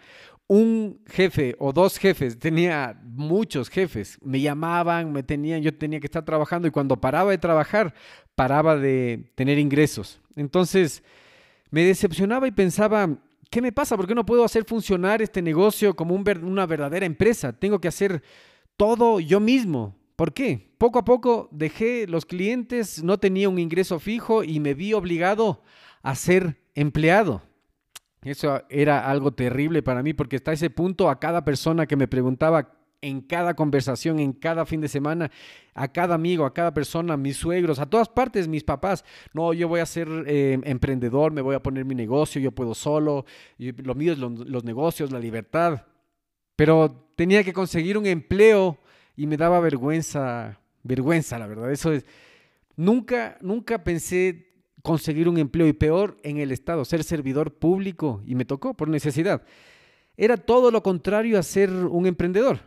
un 0.50 1.00
jefe 1.06 1.54
o 1.60 1.72
dos 1.72 1.96
jefes, 1.96 2.36
tenía 2.36 3.00
muchos 3.04 3.68
jefes, 3.68 4.18
me 4.20 4.40
llamaban, 4.40 5.12
me 5.12 5.22
tenían, 5.22 5.62
yo 5.62 5.72
tenía 5.72 6.00
que 6.00 6.08
estar 6.08 6.24
trabajando 6.24 6.66
y 6.66 6.72
cuando 6.72 7.00
paraba 7.00 7.30
de 7.30 7.38
trabajar, 7.38 7.94
paraba 8.34 8.76
de 8.76 9.30
tener 9.36 9.60
ingresos. 9.60 10.20
Entonces, 10.34 11.04
me 11.70 11.84
decepcionaba 11.84 12.48
y 12.48 12.50
pensaba, 12.50 13.16
¿qué 13.48 13.62
me 13.62 13.70
pasa? 13.70 13.96
¿Por 13.96 14.08
qué 14.08 14.14
no 14.16 14.26
puedo 14.26 14.44
hacer 14.44 14.64
funcionar 14.64 15.22
este 15.22 15.40
negocio 15.40 15.94
como 15.94 16.16
una 16.16 16.66
verdadera 16.66 17.06
empresa? 17.06 17.52
Tengo 17.52 17.80
que 17.80 17.86
hacer 17.86 18.20
todo 18.76 19.20
yo 19.20 19.38
mismo. 19.38 19.94
¿Por 20.16 20.34
qué? 20.34 20.72
Poco 20.78 20.98
a 20.98 21.04
poco 21.04 21.48
dejé 21.52 22.08
los 22.08 22.26
clientes, 22.26 23.04
no 23.04 23.18
tenía 23.18 23.48
un 23.48 23.60
ingreso 23.60 24.00
fijo 24.00 24.42
y 24.42 24.58
me 24.58 24.74
vi 24.74 24.94
obligado 24.94 25.62
a 26.02 26.16
ser 26.16 26.56
empleado. 26.74 27.40
Eso 28.22 28.62
era 28.68 29.10
algo 29.10 29.32
terrible 29.32 29.82
para 29.82 30.02
mí 30.02 30.12
porque 30.12 30.36
hasta 30.36 30.52
ese 30.52 30.70
punto 30.70 31.08
a 31.08 31.18
cada 31.18 31.44
persona 31.44 31.86
que 31.86 31.96
me 31.96 32.08
preguntaba 32.08 32.80
en 33.02 33.22
cada 33.22 33.54
conversación, 33.54 34.18
en 34.18 34.32
cada 34.32 34.66
fin 34.66 34.80
de 34.80 34.88
semana, 34.88 35.30
a 35.74 35.88
cada 35.88 36.14
amigo, 36.14 36.44
a 36.44 36.52
cada 36.52 36.74
persona, 36.74 37.16
mis 37.16 37.36
suegros, 37.36 37.78
a 37.78 37.86
todas 37.86 38.08
partes, 38.08 38.46
mis 38.46 38.64
papás, 38.64 39.04
no, 39.32 39.54
yo 39.54 39.68
voy 39.68 39.80
a 39.80 39.86
ser 39.86 40.08
eh, 40.26 40.58
emprendedor, 40.64 41.32
me 41.32 41.40
voy 41.40 41.54
a 41.54 41.62
poner 41.62 41.84
mi 41.84 41.94
negocio, 41.94 42.40
yo 42.40 42.52
puedo 42.52 42.74
solo, 42.74 43.24
lo 43.58 43.94
mío 43.94 44.12
es 44.12 44.18
los 44.18 44.64
negocios, 44.64 45.12
la 45.12 45.18
libertad. 45.18 45.86
Pero 46.56 47.10
tenía 47.16 47.42
que 47.42 47.54
conseguir 47.54 47.96
un 47.96 48.06
empleo 48.06 48.78
y 49.16 49.26
me 49.26 49.38
daba 49.38 49.60
vergüenza, 49.60 50.60
vergüenza, 50.82 51.38
la 51.38 51.46
verdad. 51.46 51.70
Eso 51.72 51.92
es, 51.92 52.04
nunca, 52.76 53.38
nunca 53.40 53.82
pensé 53.82 54.49
conseguir 54.82 55.28
un 55.28 55.38
empleo 55.38 55.66
y 55.66 55.72
peor 55.72 56.18
en 56.22 56.38
el 56.38 56.52
Estado, 56.52 56.84
ser 56.84 57.04
servidor 57.04 57.54
público 57.54 58.22
y 58.26 58.34
me 58.34 58.44
tocó 58.44 58.74
por 58.74 58.88
necesidad. 58.88 59.42
Era 60.16 60.36
todo 60.36 60.70
lo 60.70 60.82
contrario 60.82 61.38
a 61.38 61.42
ser 61.42 61.70
un 61.70 62.06
emprendedor. 62.06 62.60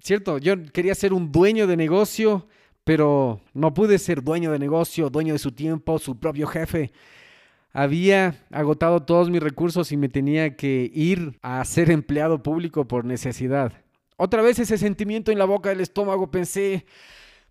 ¿Cierto? 0.00 0.38
Yo 0.38 0.54
quería 0.72 0.94
ser 0.94 1.12
un 1.12 1.32
dueño 1.32 1.66
de 1.66 1.76
negocio, 1.76 2.46
pero 2.84 3.40
no 3.52 3.74
pude 3.74 3.98
ser 3.98 4.22
dueño 4.22 4.52
de 4.52 4.58
negocio, 4.58 5.10
dueño 5.10 5.32
de 5.32 5.38
su 5.38 5.52
tiempo, 5.52 5.98
su 5.98 6.18
propio 6.18 6.46
jefe. 6.46 6.92
Había 7.72 8.46
agotado 8.50 9.02
todos 9.02 9.30
mis 9.30 9.42
recursos 9.42 9.92
y 9.92 9.96
me 9.96 10.08
tenía 10.08 10.56
que 10.56 10.90
ir 10.94 11.38
a 11.42 11.64
ser 11.64 11.90
empleado 11.90 12.42
público 12.42 12.86
por 12.86 13.04
necesidad. 13.04 13.72
Otra 14.16 14.42
vez 14.42 14.58
ese 14.58 14.78
sentimiento 14.78 15.30
en 15.30 15.38
la 15.38 15.44
boca 15.44 15.68
del 15.68 15.80
estómago 15.80 16.30
pensé, 16.30 16.86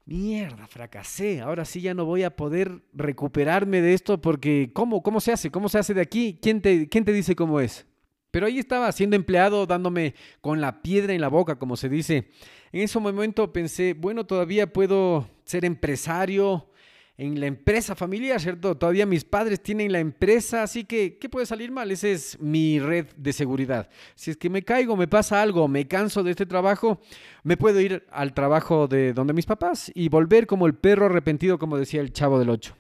mierda, 0.08 0.66
fracasé, 0.68 1.42
ahora 1.42 1.66
sí 1.66 1.82
ya 1.82 1.94
no 1.94 2.06
voy 2.06 2.24
a 2.24 2.36
poder 2.36 2.82
recuperarme 2.94 3.82
de 3.82 3.94
esto 3.94 4.22
porque 4.22 4.72
¿cómo, 4.74 5.04
cómo 5.04 5.20
se 5.20 5.34
hace? 5.34 5.52
¿Cómo 5.52 5.68
se 5.68 5.78
hace 5.78 5.94
de 5.94 6.02
aquí? 6.02 6.40
¿Quién 6.42 6.62
te, 6.62 6.88
quién 6.88 7.04
te 7.04 7.12
dice 7.12 7.36
cómo 7.36 7.60
es? 7.60 7.86
Pero 8.32 8.46
ahí 8.46 8.58
estaba 8.58 8.92
siendo 8.92 9.16
empleado, 9.16 9.66
dándome 9.66 10.16
con 10.42 10.62
la 10.62 10.82
piedra 10.82 11.14
en 11.14 11.22
la 11.22 11.28
boca, 11.28 11.60
como 11.60 11.76
se 11.76 11.90
dice. 11.90 12.30
En 12.72 12.82
ese 12.82 13.00
momento 13.00 13.52
pensé, 13.52 13.94
bueno, 13.94 14.26
todavía 14.26 14.72
puedo 14.72 15.30
ser 15.44 15.66
empresario, 15.66 16.70
en 17.18 17.40
la 17.40 17.48
empresa 17.48 17.96
familiar, 17.96 18.40
¿cierto? 18.40 18.76
Todavía 18.76 19.08
mis 19.08 19.26
padres 19.26 19.62
tienen 19.62 19.92
la 19.92 20.00
empresa, 20.00 20.62
así 20.62 20.84
que, 20.84 21.18
¿qué 21.18 21.28
puede 21.30 21.48
salir 21.48 21.72
mal? 21.72 21.90
Esa 21.90 22.10
es 22.10 22.40
mi 22.40 22.80
red 22.80 23.08
de 23.18 23.34
seguridad. 23.34 23.90
Si 24.14 24.30
es 24.30 24.38
que 24.38 24.52
me 24.52 24.62
caigo, 24.62 24.96
me 24.96 25.08
pasa 25.08 25.42
algo, 25.42 25.68
me 25.68 25.88
canso 25.88 26.22
de 26.22 26.32
este 26.32 26.46
trabajo, 26.46 27.02
me 27.44 27.58
puedo 27.58 27.82
ir 27.82 28.06
al 28.12 28.34
trabajo 28.34 28.88
de 28.88 29.14
donde 29.14 29.34
mis 29.34 29.48
papás 29.48 29.92
y 29.96 30.10
volver 30.10 30.46
como 30.46 30.68
el 30.68 30.76
perro 30.76 31.08
arrepentido, 31.08 31.58
como 31.58 31.78
decía 31.78 32.02
el 32.02 32.14
chavo 32.14 32.38
del 32.38 32.52
8. 32.52 32.76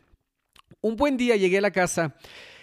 Un 0.82 0.96
buen 0.98 1.18
día 1.18 1.36
llegué 1.36 1.58
a 1.58 1.62
la 1.62 1.72
casa 1.72 2.16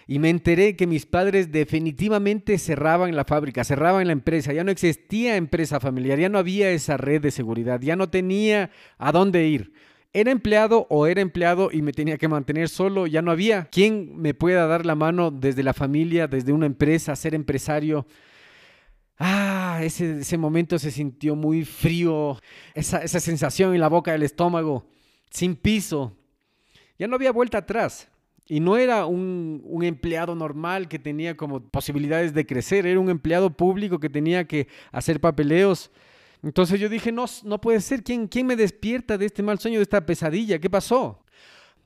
y 0.07 0.21
me 0.21 0.31
enteré 0.31 0.77
que 0.77 0.87
mis 0.87 1.07
padres 1.07 1.51
definitivamente 1.51 2.57
cerraban 2.59 3.17
la 3.17 3.25
fábrica, 3.25 3.65
cerraban 3.65 4.07
la 4.07 4.13
empresa, 4.13 4.53
ya 4.53 4.63
no 4.63 4.71
existía 4.71 5.37
empresa 5.37 5.81
familiar, 5.81 6.21
ya 6.21 6.29
no 6.29 6.39
había 6.39 6.71
esa 6.71 6.97
red 6.97 7.21
de 7.21 7.33
seguridad, 7.33 7.81
ya 7.81 7.97
no 7.97 8.11
tenía 8.11 8.71
a 8.97 9.11
dónde 9.11 9.49
ir 9.49 9.73
era 10.15 10.31
empleado 10.31 10.87
o 10.91 11.09
era 11.09 11.21
empleado 11.21 11.71
y 11.73 11.83
me 11.83 11.93
tenía 11.93 12.17
que 12.17 12.29
mantener 12.29 12.69
solo, 12.69 13.09
ya 13.09 13.21
no 13.21 13.33
había 13.33 13.65
quien 13.65 14.17
me 14.17 14.33
pueda 14.33 14.67
dar 14.69 14.87
la 14.87 14.95
mano 14.95 15.33
desde 15.33 15.65
la 15.65 15.75
familia, 15.75 16.29
desde 16.29 16.53
una 16.53 16.67
empresa, 16.67 17.17
ser 17.17 17.35
empresario. 17.35 18.07
Ah, 19.19 19.81
ese, 19.83 20.21
ese 20.21 20.39
momento 20.39 20.79
se 20.79 20.93
sintió 20.93 21.35
muy 21.35 21.65
frío, 21.65 22.39
esa, 22.75 22.99
esa 22.99 23.19
sensación 23.19 23.75
en 23.75 23.81
la 23.81 23.89
boca 23.89 24.13
del 24.13 24.23
estómago, 24.23 24.87
sin 25.31 25.57
piso. 25.57 26.17
Ya 26.97 27.09
no 27.09 27.17
había 27.17 27.33
vuelta 27.33 27.59
atrás. 27.59 28.09
Y 28.47 28.61
no 28.61 28.77
era 28.77 29.07
un, 29.07 29.63
un, 29.65 29.83
empleado 29.83 30.35
normal 30.37 30.87
que 30.87 30.99
tenía 30.99 31.37
como 31.37 31.61
posibilidades 31.61 32.35
de 32.35 32.47
crecer, 32.47 32.87
era 32.87 33.01
un 33.01 33.09
empleado 33.09 33.51
público 33.51 33.99
que 33.99 34.11
tenía 34.11 34.47
que 34.47 34.69
hacer 34.93 35.19
papeleos, 35.19 35.91
entonces 36.45 36.79
yo 36.79 36.91
dije, 36.91 37.11
no, 37.11 37.25
no 37.45 37.59
puede 37.59 37.81
ser, 37.81 38.03
¿Quién, 38.03 38.29
¿quién 38.29 38.47
me 38.47 38.55
despierta 38.55 39.17
de 39.17 39.25
este 39.25 39.43
mal 39.43 39.59
sueño, 39.59 39.79
de 39.79 39.85
esta 39.85 40.05
pesadilla? 40.05 40.59
¿Qué 40.59 40.69
pasó? 40.69 41.25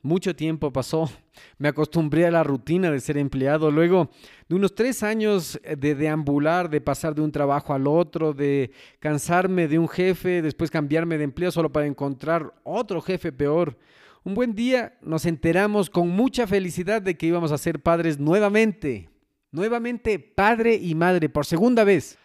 Mucho 0.01 0.35
tiempo 0.35 0.71
pasó, 0.71 1.09
me 1.57 1.67
acostumbré 1.67 2.25
a 2.25 2.31
la 2.31 2.43
rutina 2.43 2.89
de 2.89 2.99
ser 2.99 3.17
empleado, 3.17 3.69
luego 3.69 4.09
de 4.47 4.55
unos 4.55 4.73
tres 4.73 5.03
años 5.03 5.59
de 5.77 5.95
deambular, 5.95 6.69
de 6.69 6.79
pasar 6.79 7.15
de 7.15 7.21
un 7.21 7.31
trabajo 7.31 7.73
al 7.73 7.85
otro, 7.85 8.33
de 8.33 8.71
cansarme 8.99 9.67
de 9.67 9.79
un 9.79 9.89
jefe, 9.89 10.41
después 10.41 10.71
cambiarme 10.71 11.17
de 11.17 11.25
empleo 11.25 11.51
solo 11.51 11.71
para 11.71 11.85
encontrar 11.85 12.53
otro 12.63 13.01
jefe 13.01 13.33
peor. 13.33 13.77
Un 14.23 14.35
buen 14.35 14.55
día 14.55 14.97
nos 15.01 15.25
enteramos 15.25 15.89
con 15.89 16.09
mucha 16.09 16.47
felicidad 16.47 17.01
de 17.01 17.17
que 17.17 17.27
íbamos 17.27 17.51
a 17.51 17.57
ser 17.57 17.81
padres 17.81 18.19
nuevamente, 18.19 19.09
nuevamente 19.51 20.19
padre 20.19 20.75
y 20.75 20.95
madre 20.95 21.27
por 21.29 21.45
segunda 21.45 21.83
vez. 21.83 22.17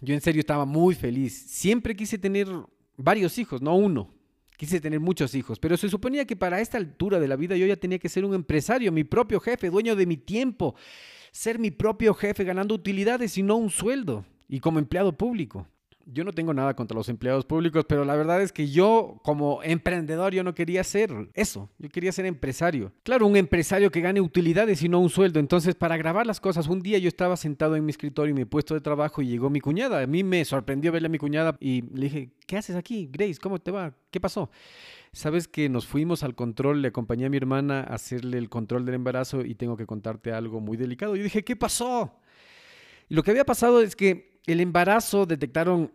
Yo 0.00 0.14
en 0.14 0.20
serio 0.20 0.40
estaba 0.40 0.64
muy 0.64 0.94
feliz. 0.94 1.32
Siempre 1.48 1.94
quise 1.94 2.18
tener 2.18 2.48
varios 2.96 3.38
hijos, 3.38 3.60
no 3.60 3.76
uno. 3.76 4.14
Quise 4.56 4.80
tener 4.80 5.00
muchos 5.00 5.34
hijos, 5.34 5.58
pero 5.58 5.78
se 5.78 5.88
suponía 5.88 6.26
que 6.26 6.36
para 6.36 6.60
esta 6.60 6.76
altura 6.76 7.18
de 7.18 7.28
la 7.28 7.36
vida 7.36 7.56
yo 7.56 7.66
ya 7.66 7.76
tenía 7.76 7.98
que 7.98 8.10
ser 8.10 8.26
un 8.26 8.34
empresario, 8.34 8.92
mi 8.92 9.04
propio 9.04 9.40
jefe, 9.40 9.70
dueño 9.70 9.96
de 9.96 10.04
mi 10.04 10.18
tiempo, 10.18 10.74
ser 11.32 11.58
mi 11.58 11.70
propio 11.70 12.12
jefe 12.12 12.44
ganando 12.44 12.74
utilidades 12.74 13.38
y 13.38 13.42
no 13.42 13.56
un 13.56 13.70
sueldo, 13.70 14.26
y 14.48 14.60
como 14.60 14.78
empleado 14.78 15.16
público 15.16 15.66
yo 16.12 16.24
no 16.24 16.32
tengo 16.32 16.54
nada 16.54 16.74
contra 16.74 16.96
los 16.96 17.08
empleados 17.08 17.44
públicos, 17.44 17.84
pero 17.88 18.04
la 18.04 18.16
verdad 18.16 18.42
es 18.42 18.52
que 18.52 18.68
yo 18.68 19.20
como 19.22 19.62
emprendedor 19.62 20.32
yo 20.32 20.44
no 20.44 20.54
quería 20.54 20.84
ser 20.84 21.10
eso, 21.34 21.70
yo 21.78 21.88
quería 21.88 22.12
ser 22.12 22.26
empresario. 22.26 22.92
Claro, 23.02 23.26
un 23.26 23.36
empresario 23.36 23.90
que 23.90 24.00
gane 24.00 24.20
utilidades 24.20 24.82
y 24.82 24.88
no 24.88 25.00
un 25.00 25.10
sueldo. 25.10 25.40
Entonces, 25.40 25.74
para 25.74 25.96
grabar 25.96 26.26
las 26.26 26.40
cosas, 26.40 26.66
un 26.66 26.80
día 26.80 26.98
yo 26.98 27.08
estaba 27.08 27.36
sentado 27.36 27.76
en 27.76 27.84
mi 27.84 27.90
escritorio 27.90 28.32
y 28.32 28.34
mi 28.34 28.44
puesto 28.44 28.74
de 28.74 28.80
trabajo 28.80 29.22
y 29.22 29.28
llegó 29.28 29.50
mi 29.50 29.60
cuñada. 29.60 30.02
A 30.02 30.06
mí 30.06 30.24
me 30.24 30.44
sorprendió 30.44 30.92
verle 30.92 31.06
a 31.06 31.10
mi 31.10 31.18
cuñada 31.18 31.56
y 31.60 31.82
le 31.82 32.04
dije, 32.04 32.30
¿qué 32.46 32.56
haces 32.56 32.76
aquí, 32.76 33.08
Grace? 33.12 33.38
¿Cómo 33.40 33.58
te 33.58 33.70
va? 33.70 33.94
¿Qué 34.10 34.20
pasó? 34.20 34.50
Sabes 35.12 35.48
que 35.48 35.68
nos 35.68 35.86
fuimos 35.86 36.22
al 36.22 36.34
control, 36.34 36.82
le 36.82 36.88
acompañé 36.88 37.26
a 37.26 37.30
mi 37.30 37.36
hermana 37.36 37.80
a 37.80 37.94
hacerle 37.94 38.38
el 38.38 38.48
control 38.48 38.84
del 38.84 38.94
embarazo 38.94 39.44
y 39.44 39.54
tengo 39.54 39.76
que 39.76 39.86
contarte 39.86 40.32
algo 40.32 40.60
muy 40.60 40.76
delicado. 40.76 41.16
Yo 41.16 41.24
dije, 41.24 41.42
¿qué 41.42 41.56
pasó? 41.56 42.20
Y 43.08 43.14
lo 43.14 43.22
que 43.24 43.32
había 43.32 43.44
pasado 43.44 43.82
es 43.82 43.96
que 43.96 44.40
el 44.46 44.60
embarazo 44.60 45.26
detectaron 45.26 45.92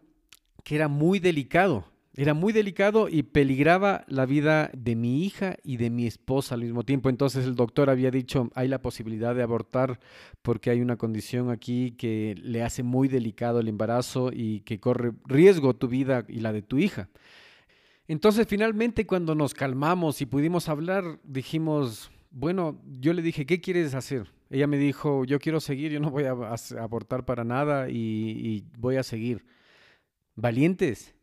que 0.65 0.75
era 0.75 0.89
muy 0.89 1.19
delicado. 1.19 1.85
Era 2.15 2.33
muy 2.33 2.51
delicado 2.51 3.07
y 3.07 3.23
peligraba 3.23 4.03
la 4.07 4.25
vida 4.25 4.71
de 4.73 4.95
mi 4.95 5.23
hija 5.23 5.57
y 5.63 5.77
de 5.77 5.89
mi 5.89 6.07
esposa 6.07 6.55
al 6.55 6.61
mismo 6.61 6.83
tiempo. 6.83 7.09
Entonces 7.09 7.45
el 7.45 7.55
doctor 7.55 7.89
había 7.89 8.09
dicho, 8.09 8.49
hay 8.55 8.67
la 8.67 8.81
posibilidad 8.81 9.35
de 9.35 9.43
abortar 9.43 9.99
porque 10.41 10.69
hay 10.71 10.81
una 10.81 10.95
condición 10.95 11.51
aquí 11.51 11.91
que 11.91 12.35
le 12.41 12.63
hace 12.63 12.83
muy 12.83 13.09
delicado 13.09 13.59
el 13.59 13.67
embarazo 13.67 14.31
y 14.33 14.61
que 14.61 14.79
corre 14.79 15.11
riesgo 15.25 15.75
tu 15.75 15.87
vida 15.87 16.25
y 16.27 16.39
la 16.39 16.51
de 16.51 16.61
tu 16.61 16.77
hija. 16.79 17.09
Entonces 18.07 18.47
finalmente 18.47 19.05
cuando 19.05 19.35
nos 19.35 19.53
calmamos 19.53 20.19
y 20.21 20.25
pudimos 20.25 20.67
hablar, 20.67 21.19
dijimos, 21.25 22.11
bueno, 22.31 22.81
yo 22.99 23.13
le 23.13 23.21
dije, 23.21 23.45
¿qué 23.45 23.61
quieres 23.61 23.93
hacer? 23.93 24.31
Ella 24.49 24.67
me 24.67 24.77
dijo, 24.77 25.25
yo 25.25 25.37
quiero 25.37 25.59
seguir, 25.59 25.91
yo 25.91 25.99
no 25.99 26.09
voy 26.09 26.23
a 26.23 26.31
abortar 26.81 27.23
para 27.23 27.43
nada 27.43 27.89
y, 27.89 27.93
y 27.93 28.63
voy 28.79 28.95
a 28.95 29.03
seguir. 29.03 29.43
Valientes. 30.35 31.15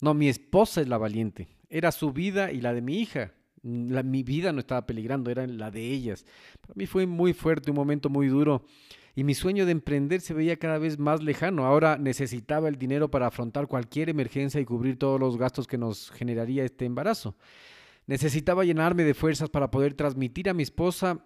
No, 0.00 0.12
mi 0.12 0.28
esposa 0.28 0.80
es 0.80 0.88
la 0.88 0.98
valiente. 0.98 1.48
Era 1.68 1.92
su 1.92 2.12
vida 2.12 2.52
y 2.52 2.60
la 2.60 2.74
de 2.74 2.82
mi 2.82 2.98
hija. 2.98 3.32
mi 3.62 4.22
vida 4.22 4.52
no 4.52 4.60
estaba 4.60 4.86
peligrando, 4.86 5.30
era 5.30 5.46
la 5.46 5.70
de 5.70 5.90
ellas. 5.90 6.26
Para 6.60 6.74
mí 6.74 6.86
fue 6.86 7.06
muy 7.06 7.32
fuerte, 7.32 7.70
un 7.70 7.76
momento 7.76 8.10
muy 8.10 8.28
duro. 8.28 8.64
Y 9.14 9.24
mi 9.24 9.34
sueño 9.34 9.64
de 9.64 9.72
emprender 9.72 10.20
se 10.20 10.34
veía 10.34 10.58
cada 10.58 10.78
vez 10.78 10.98
más 10.98 11.22
lejano. 11.22 11.64
Ahora 11.64 11.96
necesitaba 11.96 12.68
el 12.68 12.76
dinero 12.76 13.10
para 13.10 13.28
afrontar 13.28 13.66
cualquier 13.66 14.10
emergencia 14.10 14.60
y 14.60 14.66
cubrir 14.66 14.98
todos 14.98 15.18
los 15.18 15.38
gastos 15.38 15.66
que 15.66 15.78
nos 15.78 16.10
generaría 16.10 16.64
este 16.64 16.84
embarazo. 16.84 17.34
Necesitaba 18.06 18.64
llenarme 18.64 19.04
de 19.04 19.14
fuerzas 19.14 19.48
para 19.48 19.70
poder 19.70 19.94
transmitir 19.94 20.48
a 20.50 20.54
mi 20.54 20.64
esposa 20.64 21.24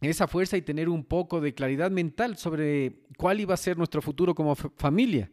esa 0.00 0.26
fuerza 0.26 0.56
y 0.56 0.62
tener 0.62 0.88
un 0.88 1.04
poco 1.04 1.40
de 1.40 1.54
claridad 1.54 1.90
mental 1.90 2.36
sobre 2.36 3.02
cuál 3.16 3.40
iba 3.40 3.52
a 3.52 3.58
ser 3.58 3.76
nuestro 3.76 4.00
futuro 4.00 4.34
como 4.34 4.54
familia 4.54 5.30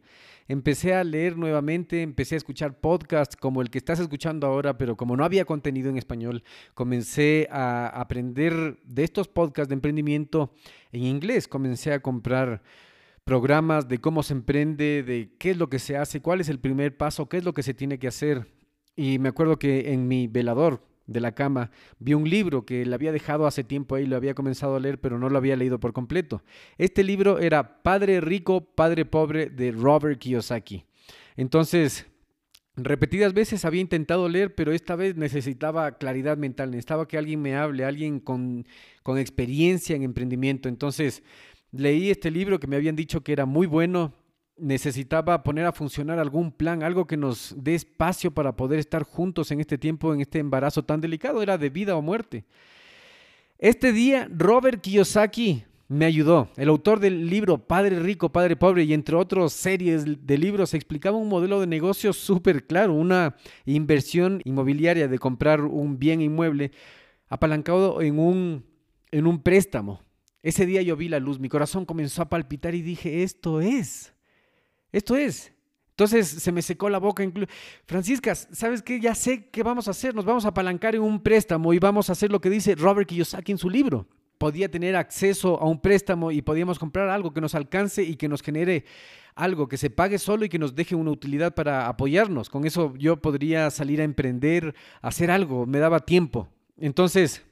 empecé 0.48 0.94
a 0.94 1.04
leer 1.04 1.36
nuevamente, 1.36 2.02
empecé 2.02 2.34
a 2.34 2.38
escuchar 2.38 2.80
podcasts 2.80 3.36
como 3.36 3.62
el 3.62 3.70
que 3.70 3.78
estás 3.78 4.00
escuchando 4.00 4.46
ahora, 4.46 4.78
pero 4.78 4.96
como 4.96 5.16
no 5.16 5.24
había 5.24 5.44
contenido 5.44 5.90
en 5.90 5.96
español, 5.96 6.44
comencé 6.74 7.48
a 7.50 7.88
aprender 7.88 8.78
de 8.84 9.04
estos 9.04 9.28
podcasts 9.28 9.68
de 9.68 9.74
emprendimiento 9.74 10.52
en 10.92 11.04
inglés, 11.04 11.48
comencé 11.48 11.92
a 11.92 12.00
comprar 12.00 12.62
programas 13.24 13.88
de 13.88 13.98
cómo 13.98 14.22
se 14.22 14.34
emprende, 14.34 15.02
de 15.02 15.32
qué 15.38 15.50
es 15.50 15.56
lo 15.56 15.68
que 15.68 15.80
se 15.80 15.96
hace, 15.96 16.20
cuál 16.20 16.40
es 16.40 16.48
el 16.48 16.60
primer 16.60 16.96
paso, 16.96 17.28
qué 17.28 17.38
es 17.38 17.44
lo 17.44 17.54
que 17.54 17.64
se 17.64 17.74
tiene 17.74 17.98
que 17.98 18.06
hacer. 18.06 18.46
Y 18.94 19.18
me 19.18 19.28
acuerdo 19.28 19.58
que 19.58 19.92
en 19.92 20.06
mi 20.06 20.28
velador, 20.28 20.80
de 21.06 21.20
la 21.20 21.32
cama, 21.34 21.70
vi 21.98 22.14
un 22.14 22.28
libro 22.28 22.64
que 22.66 22.84
le 22.84 22.94
había 22.94 23.12
dejado 23.12 23.46
hace 23.46 23.64
tiempo 23.64 23.94
ahí, 23.94 24.06
lo 24.06 24.16
había 24.16 24.34
comenzado 24.34 24.76
a 24.76 24.80
leer, 24.80 25.00
pero 25.00 25.18
no 25.18 25.28
lo 25.28 25.38
había 25.38 25.56
leído 25.56 25.78
por 25.78 25.92
completo. 25.92 26.42
Este 26.78 27.04
libro 27.04 27.38
era 27.38 27.82
Padre 27.82 28.20
Rico, 28.20 28.60
Padre 28.60 29.04
Pobre 29.04 29.46
de 29.46 29.70
Robert 29.72 30.18
Kiyosaki. 30.18 30.84
Entonces, 31.36 32.06
repetidas 32.76 33.32
veces 33.32 33.64
había 33.64 33.80
intentado 33.80 34.28
leer, 34.28 34.54
pero 34.54 34.72
esta 34.72 34.96
vez 34.96 35.16
necesitaba 35.16 35.98
claridad 35.98 36.36
mental, 36.36 36.70
necesitaba 36.70 37.08
que 37.08 37.18
alguien 37.18 37.40
me 37.40 37.56
hable, 37.56 37.84
alguien 37.84 38.20
con, 38.20 38.66
con 39.02 39.18
experiencia 39.18 39.96
en 39.96 40.02
emprendimiento. 40.02 40.68
Entonces, 40.68 41.22
leí 41.72 42.10
este 42.10 42.30
libro 42.30 42.58
que 42.60 42.66
me 42.66 42.76
habían 42.76 42.96
dicho 42.96 43.22
que 43.22 43.32
era 43.32 43.46
muy 43.46 43.66
bueno, 43.66 44.12
necesitaba 44.58 45.42
poner 45.42 45.66
a 45.66 45.72
funcionar 45.72 46.18
algún 46.18 46.50
plan, 46.50 46.82
algo 46.82 47.06
que 47.06 47.16
nos 47.16 47.54
dé 47.56 47.74
espacio 47.74 48.30
para 48.30 48.56
poder 48.56 48.78
estar 48.78 49.02
juntos 49.02 49.50
en 49.50 49.60
este 49.60 49.78
tiempo, 49.78 50.14
en 50.14 50.20
este 50.20 50.38
embarazo 50.38 50.84
tan 50.84 51.00
delicado, 51.00 51.42
era 51.42 51.58
de 51.58 51.70
vida 51.70 51.96
o 51.96 52.02
muerte. 52.02 52.44
Este 53.58 53.92
día, 53.92 54.28
Robert 54.30 54.80
Kiyosaki 54.80 55.64
me 55.88 56.04
ayudó. 56.04 56.48
El 56.56 56.68
autor 56.68 57.00
del 57.00 57.28
libro 57.30 57.58
Padre 57.58 58.00
Rico, 58.00 58.32
Padre 58.32 58.56
Pobre 58.56 58.84
y 58.84 58.92
entre 58.92 59.16
otras 59.16 59.52
series 59.52 60.04
de 60.26 60.38
libros 60.38 60.74
explicaba 60.74 61.16
un 61.16 61.28
modelo 61.28 61.60
de 61.60 61.66
negocio 61.66 62.12
súper 62.12 62.66
claro, 62.66 62.94
una 62.94 63.36
inversión 63.64 64.40
inmobiliaria 64.44 65.08
de 65.08 65.18
comprar 65.18 65.62
un 65.62 65.98
bien 65.98 66.20
inmueble 66.20 66.72
apalancado 67.28 68.02
en 68.02 68.18
un, 68.18 68.64
en 69.10 69.26
un 69.26 69.42
préstamo. 69.42 70.02
Ese 70.42 70.66
día 70.66 70.82
yo 70.82 70.96
vi 70.96 71.08
la 71.08 71.18
luz, 71.18 71.38
mi 71.38 71.48
corazón 71.48 71.84
comenzó 71.84 72.22
a 72.22 72.28
palpitar 72.28 72.74
y 72.74 72.82
dije, 72.82 73.22
esto 73.22 73.60
es. 73.60 74.15
Esto 74.92 75.16
es. 75.16 75.52
Entonces 75.90 76.28
se 76.28 76.52
me 76.52 76.60
secó 76.60 76.90
la 76.90 76.98
boca. 76.98 77.24
Francisca, 77.86 78.34
¿sabes 78.34 78.82
qué? 78.82 79.00
Ya 79.00 79.14
sé 79.14 79.48
qué 79.48 79.62
vamos 79.62 79.88
a 79.88 79.92
hacer. 79.92 80.14
Nos 80.14 80.26
vamos 80.26 80.44
a 80.44 80.48
apalancar 80.48 80.94
en 80.94 81.00
un 81.00 81.22
préstamo 81.22 81.72
y 81.72 81.78
vamos 81.78 82.10
a 82.10 82.12
hacer 82.12 82.30
lo 82.30 82.40
que 82.40 82.50
dice 82.50 82.74
Robert 82.74 83.08
Kiyosaki 83.08 83.52
en 83.52 83.58
su 83.58 83.70
libro. 83.70 84.06
Podía 84.36 84.70
tener 84.70 84.94
acceso 84.94 85.58
a 85.58 85.64
un 85.64 85.80
préstamo 85.80 86.30
y 86.30 86.42
podíamos 86.42 86.78
comprar 86.78 87.08
algo 87.08 87.32
que 87.32 87.40
nos 87.40 87.54
alcance 87.54 88.02
y 88.02 88.16
que 88.16 88.28
nos 88.28 88.42
genere 88.42 88.84
algo, 89.34 89.68
que 89.68 89.78
se 89.78 89.88
pague 89.88 90.18
solo 90.18 90.44
y 90.44 90.50
que 90.50 90.58
nos 90.58 90.74
deje 90.74 90.94
una 90.94 91.12
utilidad 91.12 91.54
para 91.54 91.88
apoyarnos. 91.88 92.50
Con 92.50 92.66
eso 92.66 92.92
yo 92.96 93.16
podría 93.22 93.70
salir 93.70 94.02
a 94.02 94.04
emprender, 94.04 94.74
hacer 95.00 95.30
algo. 95.30 95.64
Me 95.64 95.78
daba 95.78 96.00
tiempo. 96.00 96.48
Entonces 96.76 97.42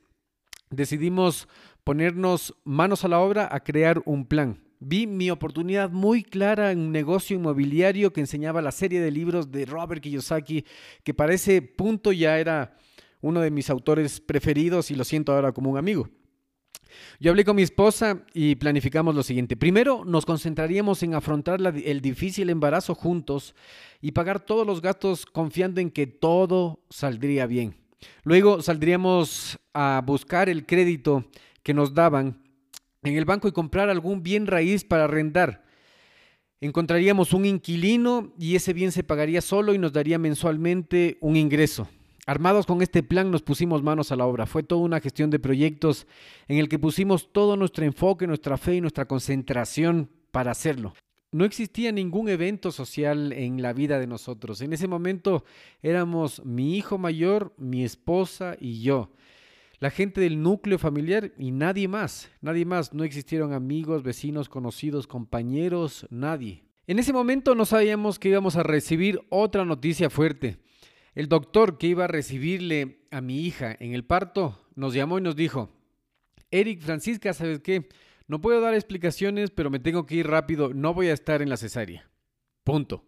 decidimos 0.68 1.49
ponernos 1.83 2.55
manos 2.64 3.07
a 3.07 3.09
la 3.09 3.20
obra 3.20 3.49
a 3.51 3.61
crear 3.61 4.03
un 4.05 4.27
plan. 4.27 4.63
Vi 4.87 5.07
mi 5.07 5.31
oportunidad 5.31 5.90
muy 5.90 6.23
clara 6.23 6.70
en 6.70 6.79
un 6.79 6.92
negocio 6.92 7.35
inmobiliario 7.35 8.12
que 8.12 8.20
enseñaba 8.20 8.61
la 8.61 8.70
serie 8.70 9.01
de 9.01 9.11
libros 9.11 9.51
de 9.51 9.64
Robert 9.64 10.03
Kiyosaki, 10.03 10.66
que 11.03 11.14
para 11.14 11.33
ese 11.33 11.62
punto 11.62 12.12
ya 12.12 12.38
era 12.38 12.77
uno 13.23 13.40
de 13.40 13.51
mis 13.51 13.70
autores 13.70 14.20
preferidos 14.20 14.90
y 14.90 14.94
lo 14.94 15.05
siento 15.05 15.33
ahora 15.33 15.53
como 15.53 15.70
un 15.70 15.79
amigo. 15.79 16.11
Yo 17.18 17.31
hablé 17.31 17.47
con 17.47 17.57
mi 17.57 17.62
esposa 17.62 18.27
y 18.35 18.57
planificamos 18.57 19.14
lo 19.14 19.23
siguiente. 19.23 19.57
Primero, 19.57 20.05
nos 20.05 20.27
concentraríamos 20.27 21.03
en 21.03 21.14
afrontar 21.14 21.61
el 21.62 22.01
difícil 22.03 22.51
embarazo 22.51 22.94
juntos 22.94 23.55
y 24.03 24.12
pagar 24.12 24.40
todos 24.40 24.66
los 24.66 24.83
gastos 24.83 25.25
confiando 25.25 25.81
en 25.81 25.90
que 25.90 26.07
todo 26.07 26.81
saldría 26.90 27.47
bien. 27.47 27.75
Luego 28.23 28.61
saldríamos 28.61 29.59
a 29.73 30.03
buscar 30.05 30.51
el 30.51 30.66
crédito 30.66 31.25
que 31.62 31.73
nos 31.73 31.94
daban 31.94 32.43
en 33.05 33.17
el 33.17 33.25
banco 33.25 33.47
y 33.47 33.53
comprar 33.53 33.90
algún 33.90 34.23
bien 34.23 34.47
raíz 34.47 34.85
para 34.85 35.05
arrendar. 35.05 35.62
Encontraríamos 36.61 37.33
un 37.35 37.45
inquilino 37.45 38.33
y 38.38 38.57
ese 38.57 38.73
bien 38.73 38.90
se 38.90 39.05
pagaría 39.05 39.43
solo 39.43 39.75
y 39.75 39.79
nos 39.79 39.93
daría 39.93 40.19
mensualmente 40.19 41.19
un 41.21 41.37
ingreso. 41.37 41.88
Armados 42.27 42.64
con 42.64 42.81
este 42.81 43.03
plan 43.03 43.31
nos 43.31 43.43
pusimos 43.43 43.83
manos 43.83 44.11
a 44.11 44.17
la 44.17 44.25
obra. 44.25 44.47
Fue 44.47 44.62
toda 44.62 44.81
una 44.81 45.01
gestión 45.01 45.29
de 45.29 45.38
proyectos 45.38 46.07
en 46.49 46.57
el 46.57 46.71
que 46.71 46.79
pusimos 46.79 47.31
todo 47.33 47.57
nuestro 47.59 47.85
enfoque, 47.85 48.27
nuestra 48.27 48.57
fe 48.57 48.77
y 48.77 48.81
nuestra 48.81 49.05
concentración 49.05 50.09
para 50.31 50.53
hacerlo. 50.53 50.95
No 51.33 51.45
existía 51.45 51.93
ningún 51.93 52.31
evento 52.31 52.73
social 52.73 53.33
en 53.33 53.61
la 53.61 53.75
vida 53.75 53.99
de 53.99 54.07
nosotros. 54.07 54.62
En 54.62 54.73
ese 54.73 54.88
momento 54.88 55.45
éramos 55.83 56.43
mi 56.47 56.79
hijo 56.79 56.97
mayor, 56.97 57.53
mi 57.59 57.85
esposa 57.85 58.57
y 58.59 58.81
yo 58.81 59.11
la 59.78 59.90
gente 59.90 60.20
del 60.20 60.42
núcleo 60.42 60.78
familiar 60.78 61.32
y 61.38 61.50
nadie 61.50 61.88
más, 61.88 62.30
nadie 62.40 62.64
más, 62.64 62.94
no 62.94 63.04
existieron 63.04 63.52
amigos, 63.52 64.02
vecinos, 64.02 64.48
conocidos, 64.48 65.06
compañeros, 65.06 66.06
nadie. 66.10 66.64
En 66.87 66.98
ese 66.98 67.12
momento 67.12 67.54
no 67.54 67.64
sabíamos 67.64 68.18
que 68.18 68.28
íbamos 68.28 68.56
a 68.56 68.62
recibir 68.62 69.20
otra 69.30 69.64
noticia 69.64 70.10
fuerte. 70.10 70.58
El 71.14 71.28
doctor 71.28 71.78
que 71.78 71.87
iba 71.87 72.04
a 72.04 72.08
recibirle 72.08 73.06
a 73.10 73.20
mi 73.20 73.40
hija 73.40 73.76
en 73.78 73.94
el 73.94 74.04
parto 74.04 74.60
nos 74.74 74.94
llamó 74.94 75.18
y 75.18 75.22
nos 75.22 75.37
dijo, 75.37 75.70
Eric, 76.50 76.82
Francisca, 76.82 77.32
¿sabes 77.32 77.60
qué? 77.60 77.88
No 78.26 78.40
puedo 78.40 78.60
dar 78.60 78.74
explicaciones, 78.74 79.50
pero 79.50 79.70
me 79.70 79.78
tengo 79.78 80.06
que 80.06 80.16
ir 80.16 80.26
rápido, 80.26 80.72
no 80.74 80.94
voy 80.94 81.08
a 81.08 81.12
estar 81.12 81.42
en 81.42 81.48
la 81.48 81.56
cesárea. 81.56 82.10
Punto. 82.64 83.04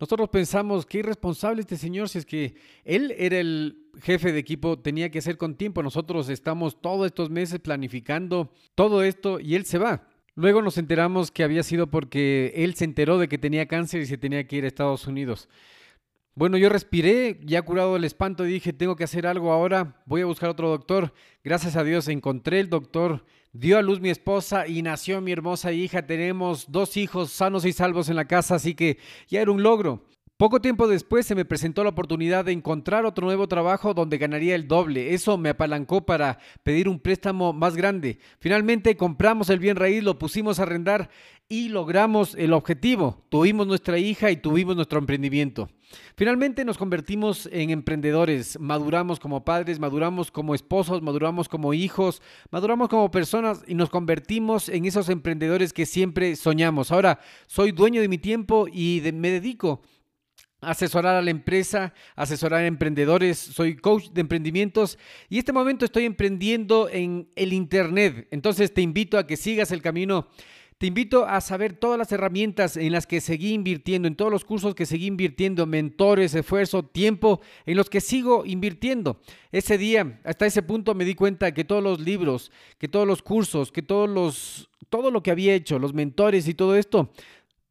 Nosotros 0.00 0.28
pensamos, 0.28 0.86
qué 0.86 0.98
irresponsable 0.98 1.60
este 1.60 1.76
señor, 1.76 2.08
si 2.08 2.18
es 2.18 2.26
que 2.26 2.56
él 2.84 3.14
era 3.16 3.38
el 3.38 3.90
jefe 4.02 4.32
de 4.32 4.38
equipo, 4.38 4.78
tenía 4.78 5.10
que 5.10 5.18
hacer 5.18 5.36
con 5.36 5.54
tiempo. 5.54 5.82
Nosotros 5.82 6.28
estamos 6.28 6.80
todos 6.80 7.06
estos 7.06 7.30
meses 7.30 7.60
planificando 7.60 8.52
todo 8.74 9.02
esto 9.02 9.38
y 9.40 9.54
él 9.54 9.64
se 9.64 9.78
va. 9.78 10.08
Luego 10.34 10.62
nos 10.62 10.78
enteramos 10.78 11.30
que 11.30 11.44
había 11.44 11.62
sido 11.62 11.90
porque 11.90 12.52
él 12.56 12.74
se 12.74 12.84
enteró 12.84 13.18
de 13.18 13.28
que 13.28 13.38
tenía 13.38 13.66
cáncer 13.66 14.00
y 14.00 14.06
se 14.06 14.18
tenía 14.18 14.46
que 14.46 14.56
ir 14.56 14.64
a 14.64 14.68
Estados 14.68 15.06
Unidos. 15.06 15.48
Bueno, 16.34 16.56
yo 16.58 16.68
respiré, 16.68 17.38
ya 17.44 17.62
curado 17.62 17.94
el 17.94 18.02
espanto, 18.02 18.42
dije, 18.42 18.72
tengo 18.72 18.96
que 18.96 19.04
hacer 19.04 19.24
algo 19.24 19.52
ahora, 19.52 20.02
voy 20.06 20.22
a 20.22 20.26
buscar 20.26 20.50
otro 20.50 20.68
doctor. 20.68 21.14
Gracias 21.44 21.76
a 21.76 21.84
Dios 21.84 22.08
encontré 22.08 22.58
el 22.58 22.68
doctor, 22.68 23.24
dio 23.54 23.78
a 23.78 23.82
luz 23.82 24.00
mi 24.00 24.10
esposa 24.10 24.66
y 24.66 24.82
nació 24.82 25.20
mi 25.20 25.32
hermosa 25.32 25.72
hija. 25.72 26.06
Tenemos 26.06 26.70
dos 26.70 26.96
hijos 26.96 27.30
sanos 27.30 27.64
y 27.64 27.72
salvos 27.72 28.08
en 28.08 28.16
la 28.16 28.26
casa, 28.26 28.56
así 28.56 28.74
que 28.74 28.98
ya 29.28 29.40
era 29.40 29.52
un 29.52 29.62
logro. 29.62 30.04
Poco 30.36 30.60
tiempo 30.60 30.88
después 30.88 31.24
se 31.24 31.36
me 31.36 31.44
presentó 31.44 31.84
la 31.84 31.90
oportunidad 31.90 32.44
de 32.44 32.50
encontrar 32.50 33.06
otro 33.06 33.24
nuevo 33.24 33.46
trabajo 33.46 33.94
donde 33.94 34.18
ganaría 34.18 34.56
el 34.56 34.66
doble. 34.66 35.14
Eso 35.14 35.38
me 35.38 35.50
apalancó 35.50 36.04
para 36.04 36.40
pedir 36.64 36.88
un 36.88 36.98
préstamo 36.98 37.52
más 37.52 37.76
grande. 37.76 38.18
Finalmente 38.40 38.96
compramos 38.96 39.48
el 39.48 39.60
bien 39.60 39.76
raíz, 39.76 40.02
lo 40.02 40.18
pusimos 40.18 40.58
a 40.58 40.64
arrendar 40.64 41.08
y 41.48 41.68
logramos 41.68 42.34
el 42.34 42.52
objetivo. 42.52 43.24
Tuvimos 43.28 43.68
nuestra 43.68 43.96
hija 43.98 44.32
y 44.32 44.36
tuvimos 44.36 44.74
nuestro 44.74 44.98
emprendimiento. 44.98 45.68
Finalmente 46.16 46.64
nos 46.64 46.78
convertimos 46.78 47.48
en 47.52 47.70
emprendedores, 47.70 48.58
maduramos 48.60 49.20
como 49.20 49.44
padres, 49.44 49.78
maduramos 49.78 50.30
como 50.30 50.54
esposos, 50.54 51.02
maduramos 51.02 51.48
como 51.48 51.74
hijos, 51.74 52.22
maduramos 52.50 52.88
como 52.88 53.10
personas 53.10 53.62
y 53.66 53.74
nos 53.74 53.90
convertimos 53.90 54.68
en 54.68 54.84
esos 54.84 55.08
emprendedores 55.08 55.72
que 55.72 55.86
siempre 55.86 56.36
soñamos. 56.36 56.92
Ahora 56.92 57.20
soy 57.46 57.72
dueño 57.72 58.00
de 58.00 58.08
mi 58.08 58.18
tiempo 58.18 58.66
y 58.72 59.02
me 59.12 59.30
dedico 59.30 59.82
asesorar 60.60 61.16
a 61.16 61.22
la 61.22 61.30
empresa, 61.30 61.94
asesorar 62.16 62.62
a 62.62 62.66
emprendedores, 62.66 63.38
soy 63.38 63.76
coach 63.76 64.08
de 64.10 64.20
emprendimientos 64.20 64.98
y 65.28 65.38
este 65.38 65.52
momento 65.52 65.84
estoy 65.84 66.04
emprendiendo 66.04 66.88
en 66.88 67.28
el 67.36 67.52
Internet. 67.52 68.28
Entonces 68.30 68.72
te 68.72 68.80
invito 68.80 69.18
a 69.18 69.26
que 69.26 69.36
sigas 69.36 69.70
el 69.72 69.82
camino. 69.82 70.28
Te 70.78 70.86
invito 70.86 71.26
a 71.26 71.40
saber 71.40 71.74
todas 71.74 71.98
las 71.98 72.10
herramientas 72.12 72.76
en 72.76 72.92
las 72.92 73.06
que 73.06 73.20
seguí 73.20 73.52
invirtiendo, 73.52 74.08
en 74.08 74.16
todos 74.16 74.32
los 74.32 74.44
cursos 74.44 74.74
que 74.74 74.86
seguí 74.86 75.06
invirtiendo, 75.06 75.66
mentores, 75.66 76.34
esfuerzo, 76.34 76.82
tiempo, 76.82 77.40
en 77.64 77.76
los 77.76 77.88
que 77.88 78.00
sigo 78.00 78.44
invirtiendo. 78.44 79.20
Ese 79.52 79.78
día, 79.78 80.20
hasta 80.24 80.46
ese 80.46 80.62
punto 80.62 80.94
me 80.94 81.04
di 81.04 81.14
cuenta 81.14 81.54
que 81.54 81.64
todos 81.64 81.82
los 81.82 82.00
libros, 82.00 82.50
que 82.78 82.88
todos 82.88 83.06
los 83.06 83.22
cursos, 83.22 83.70
que 83.70 83.82
todos 83.82 84.08
los 84.08 84.68
todo 84.90 85.10
lo 85.10 85.24
que 85.24 85.32
había 85.32 85.54
hecho, 85.54 85.80
los 85.80 85.92
mentores 85.92 86.46
y 86.46 86.54
todo 86.54 86.76
esto 86.76 87.10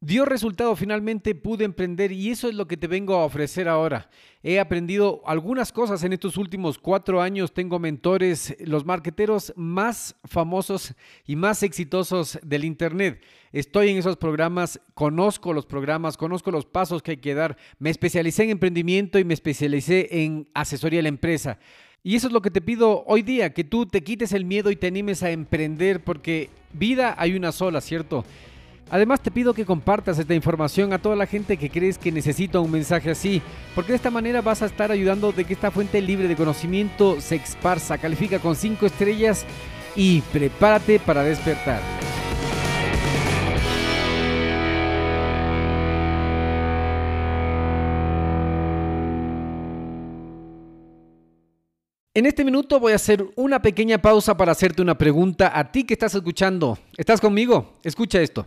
dio 0.04 0.26
resultado, 0.26 0.76
finalmente 0.76 1.34
pude 1.34 1.64
emprender 1.64 2.12
y 2.12 2.30
eso 2.30 2.48
es 2.48 2.54
lo 2.54 2.68
que 2.68 2.76
te 2.76 2.86
vengo 2.86 3.14
a 3.14 3.24
ofrecer 3.24 3.68
ahora. 3.68 4.10
He 4.42 4.60
aprendido 4.60 5.22
algunas 5.24 5.72
cosas 5.72 6.04
en 6.04 6.12
estos 6.12 6.36
últimos 6.36 6.78
cuatro 6.78 7.22
años, 7.22 7.54
tengo 7.54 7.78
mentores, 7.78 8.54
los 8.60 8.84
marqueteros 8.84 9.54
más 9.56 10.16
famosos 10.24 10.94
y 11.26 11.36
más 11.36 11.62
exitosos 11.62 12.38
del 12.42 12.64
Internet. 12.64 13.22
Estoy 13.52 13.88
en 13.88 13.96
esos 13.96 14.18
programas, 14.18 14.78
conozco 14.92 15.54
los 15.54 15.64
programas, 15.64 16.18
conozco 16.18 16.50
los 16.50 16.66
pasos 16.66 17.02
que 17.02 17.12
hay 17.12 17.16
que 17.16 17.34
dar, 17.34 17.56
me 17.78 17.88
especialicé 17.88 18.44
en 18.44 18.50
emprendimiento 18.50 19.18
y 19.18 19.24
me 19.24 19.34
especialicé 19.34 20.08
en 20.10 20.46
asesoría 20.52 20.98
de 20.98 21.04
la 21.04 21.08
empresa. 21.08 21.58
Y 22.02 22.16
eso 22.16 22.26
es 22.26 22.34
lo 22.34 22.42
que 22.42 22.50
te 22.50 22.60
pido 22.60 23.04
hoy 23.06 23.22
día, 23.22 23.54
que 23.54 23.64
tú 23.64 23.86
te 23.86 24.04
quites 24.04 24.32
el 24.32 24.44
miedo 24.44 24.70
y 24.70 24.76
te 24.76 24.88
animes 24.88 25.22
a 25.22 25.30
emprender, 25.30 26.04
porque 26.04 26.50
vida 26.74 27.14
hay 27.16 27.34
una 27.34 27.50
sola, 27.50 27.80
¿cierto? 27.80 28.26
Además 28.90 29.20
te 29.20 29.30
pido 29.30 29.54
que 29.54 29.64
compartas 29.64 30.18
esta 30.18 30.34
información 30.34 30.92
a 30.92 30.98
toda 30.98 31.16
la 31.16 31.26
gente 31.26 31.56
que 31.56 31.70
crees 31.70 31.98
que 31.98 32.12
necesita 32.12 32.60
un 32.60 32.70
mensaje 32.70 33.10
así, 33.10 33.42
porque 33.74 33.92
de 33.92 33.96
esta 33.96 34.10
manera 34.10 34.40
vas 34.40 34.62
a 34.62 34.66
estar 34.66 34.92
ayudando 34.92 35.32
de 35.32 35.44
que 35.44 35.54
esta 35.54 35.70
fuente 35.70 36.00
libre 36.00 36.28
de 36.28 36.36
conocimiento 36.36 37.20
se 37.20 37.36
esparza, 37.36 37.98
califica 37.98 38.38
con 38.38 38.54
5 38.54 38.86
estrellas 38.86 39.46
y 39.96 40.20
prepárate 40.32 41.00
para 41.00 41.22
despertar. 41.22 41.80
En 52.16 52.26
este 52.26 52.44
minuto 52.44 52.78
voy 52.78 52.92
a 52.92 52.96
hacer 52.96 53.26
una 53.34 53.60
pequeña 53.60 53.98
pausa 53.98 54.36
para 54.36 54.52
hacerte 54.52 54.80
una 54.82 54.96
pregunta 54.96 55.50
a 55.52 55.72
ti 55.72 55.82
que 55.82 55.94
estás 55.94 56.14
escuchando. 56.14 56.78
¿Estás 56.96 57.20
conmigo? 57.20 57.80
Escucha 57.82 58.20
esto. 58.20 58.46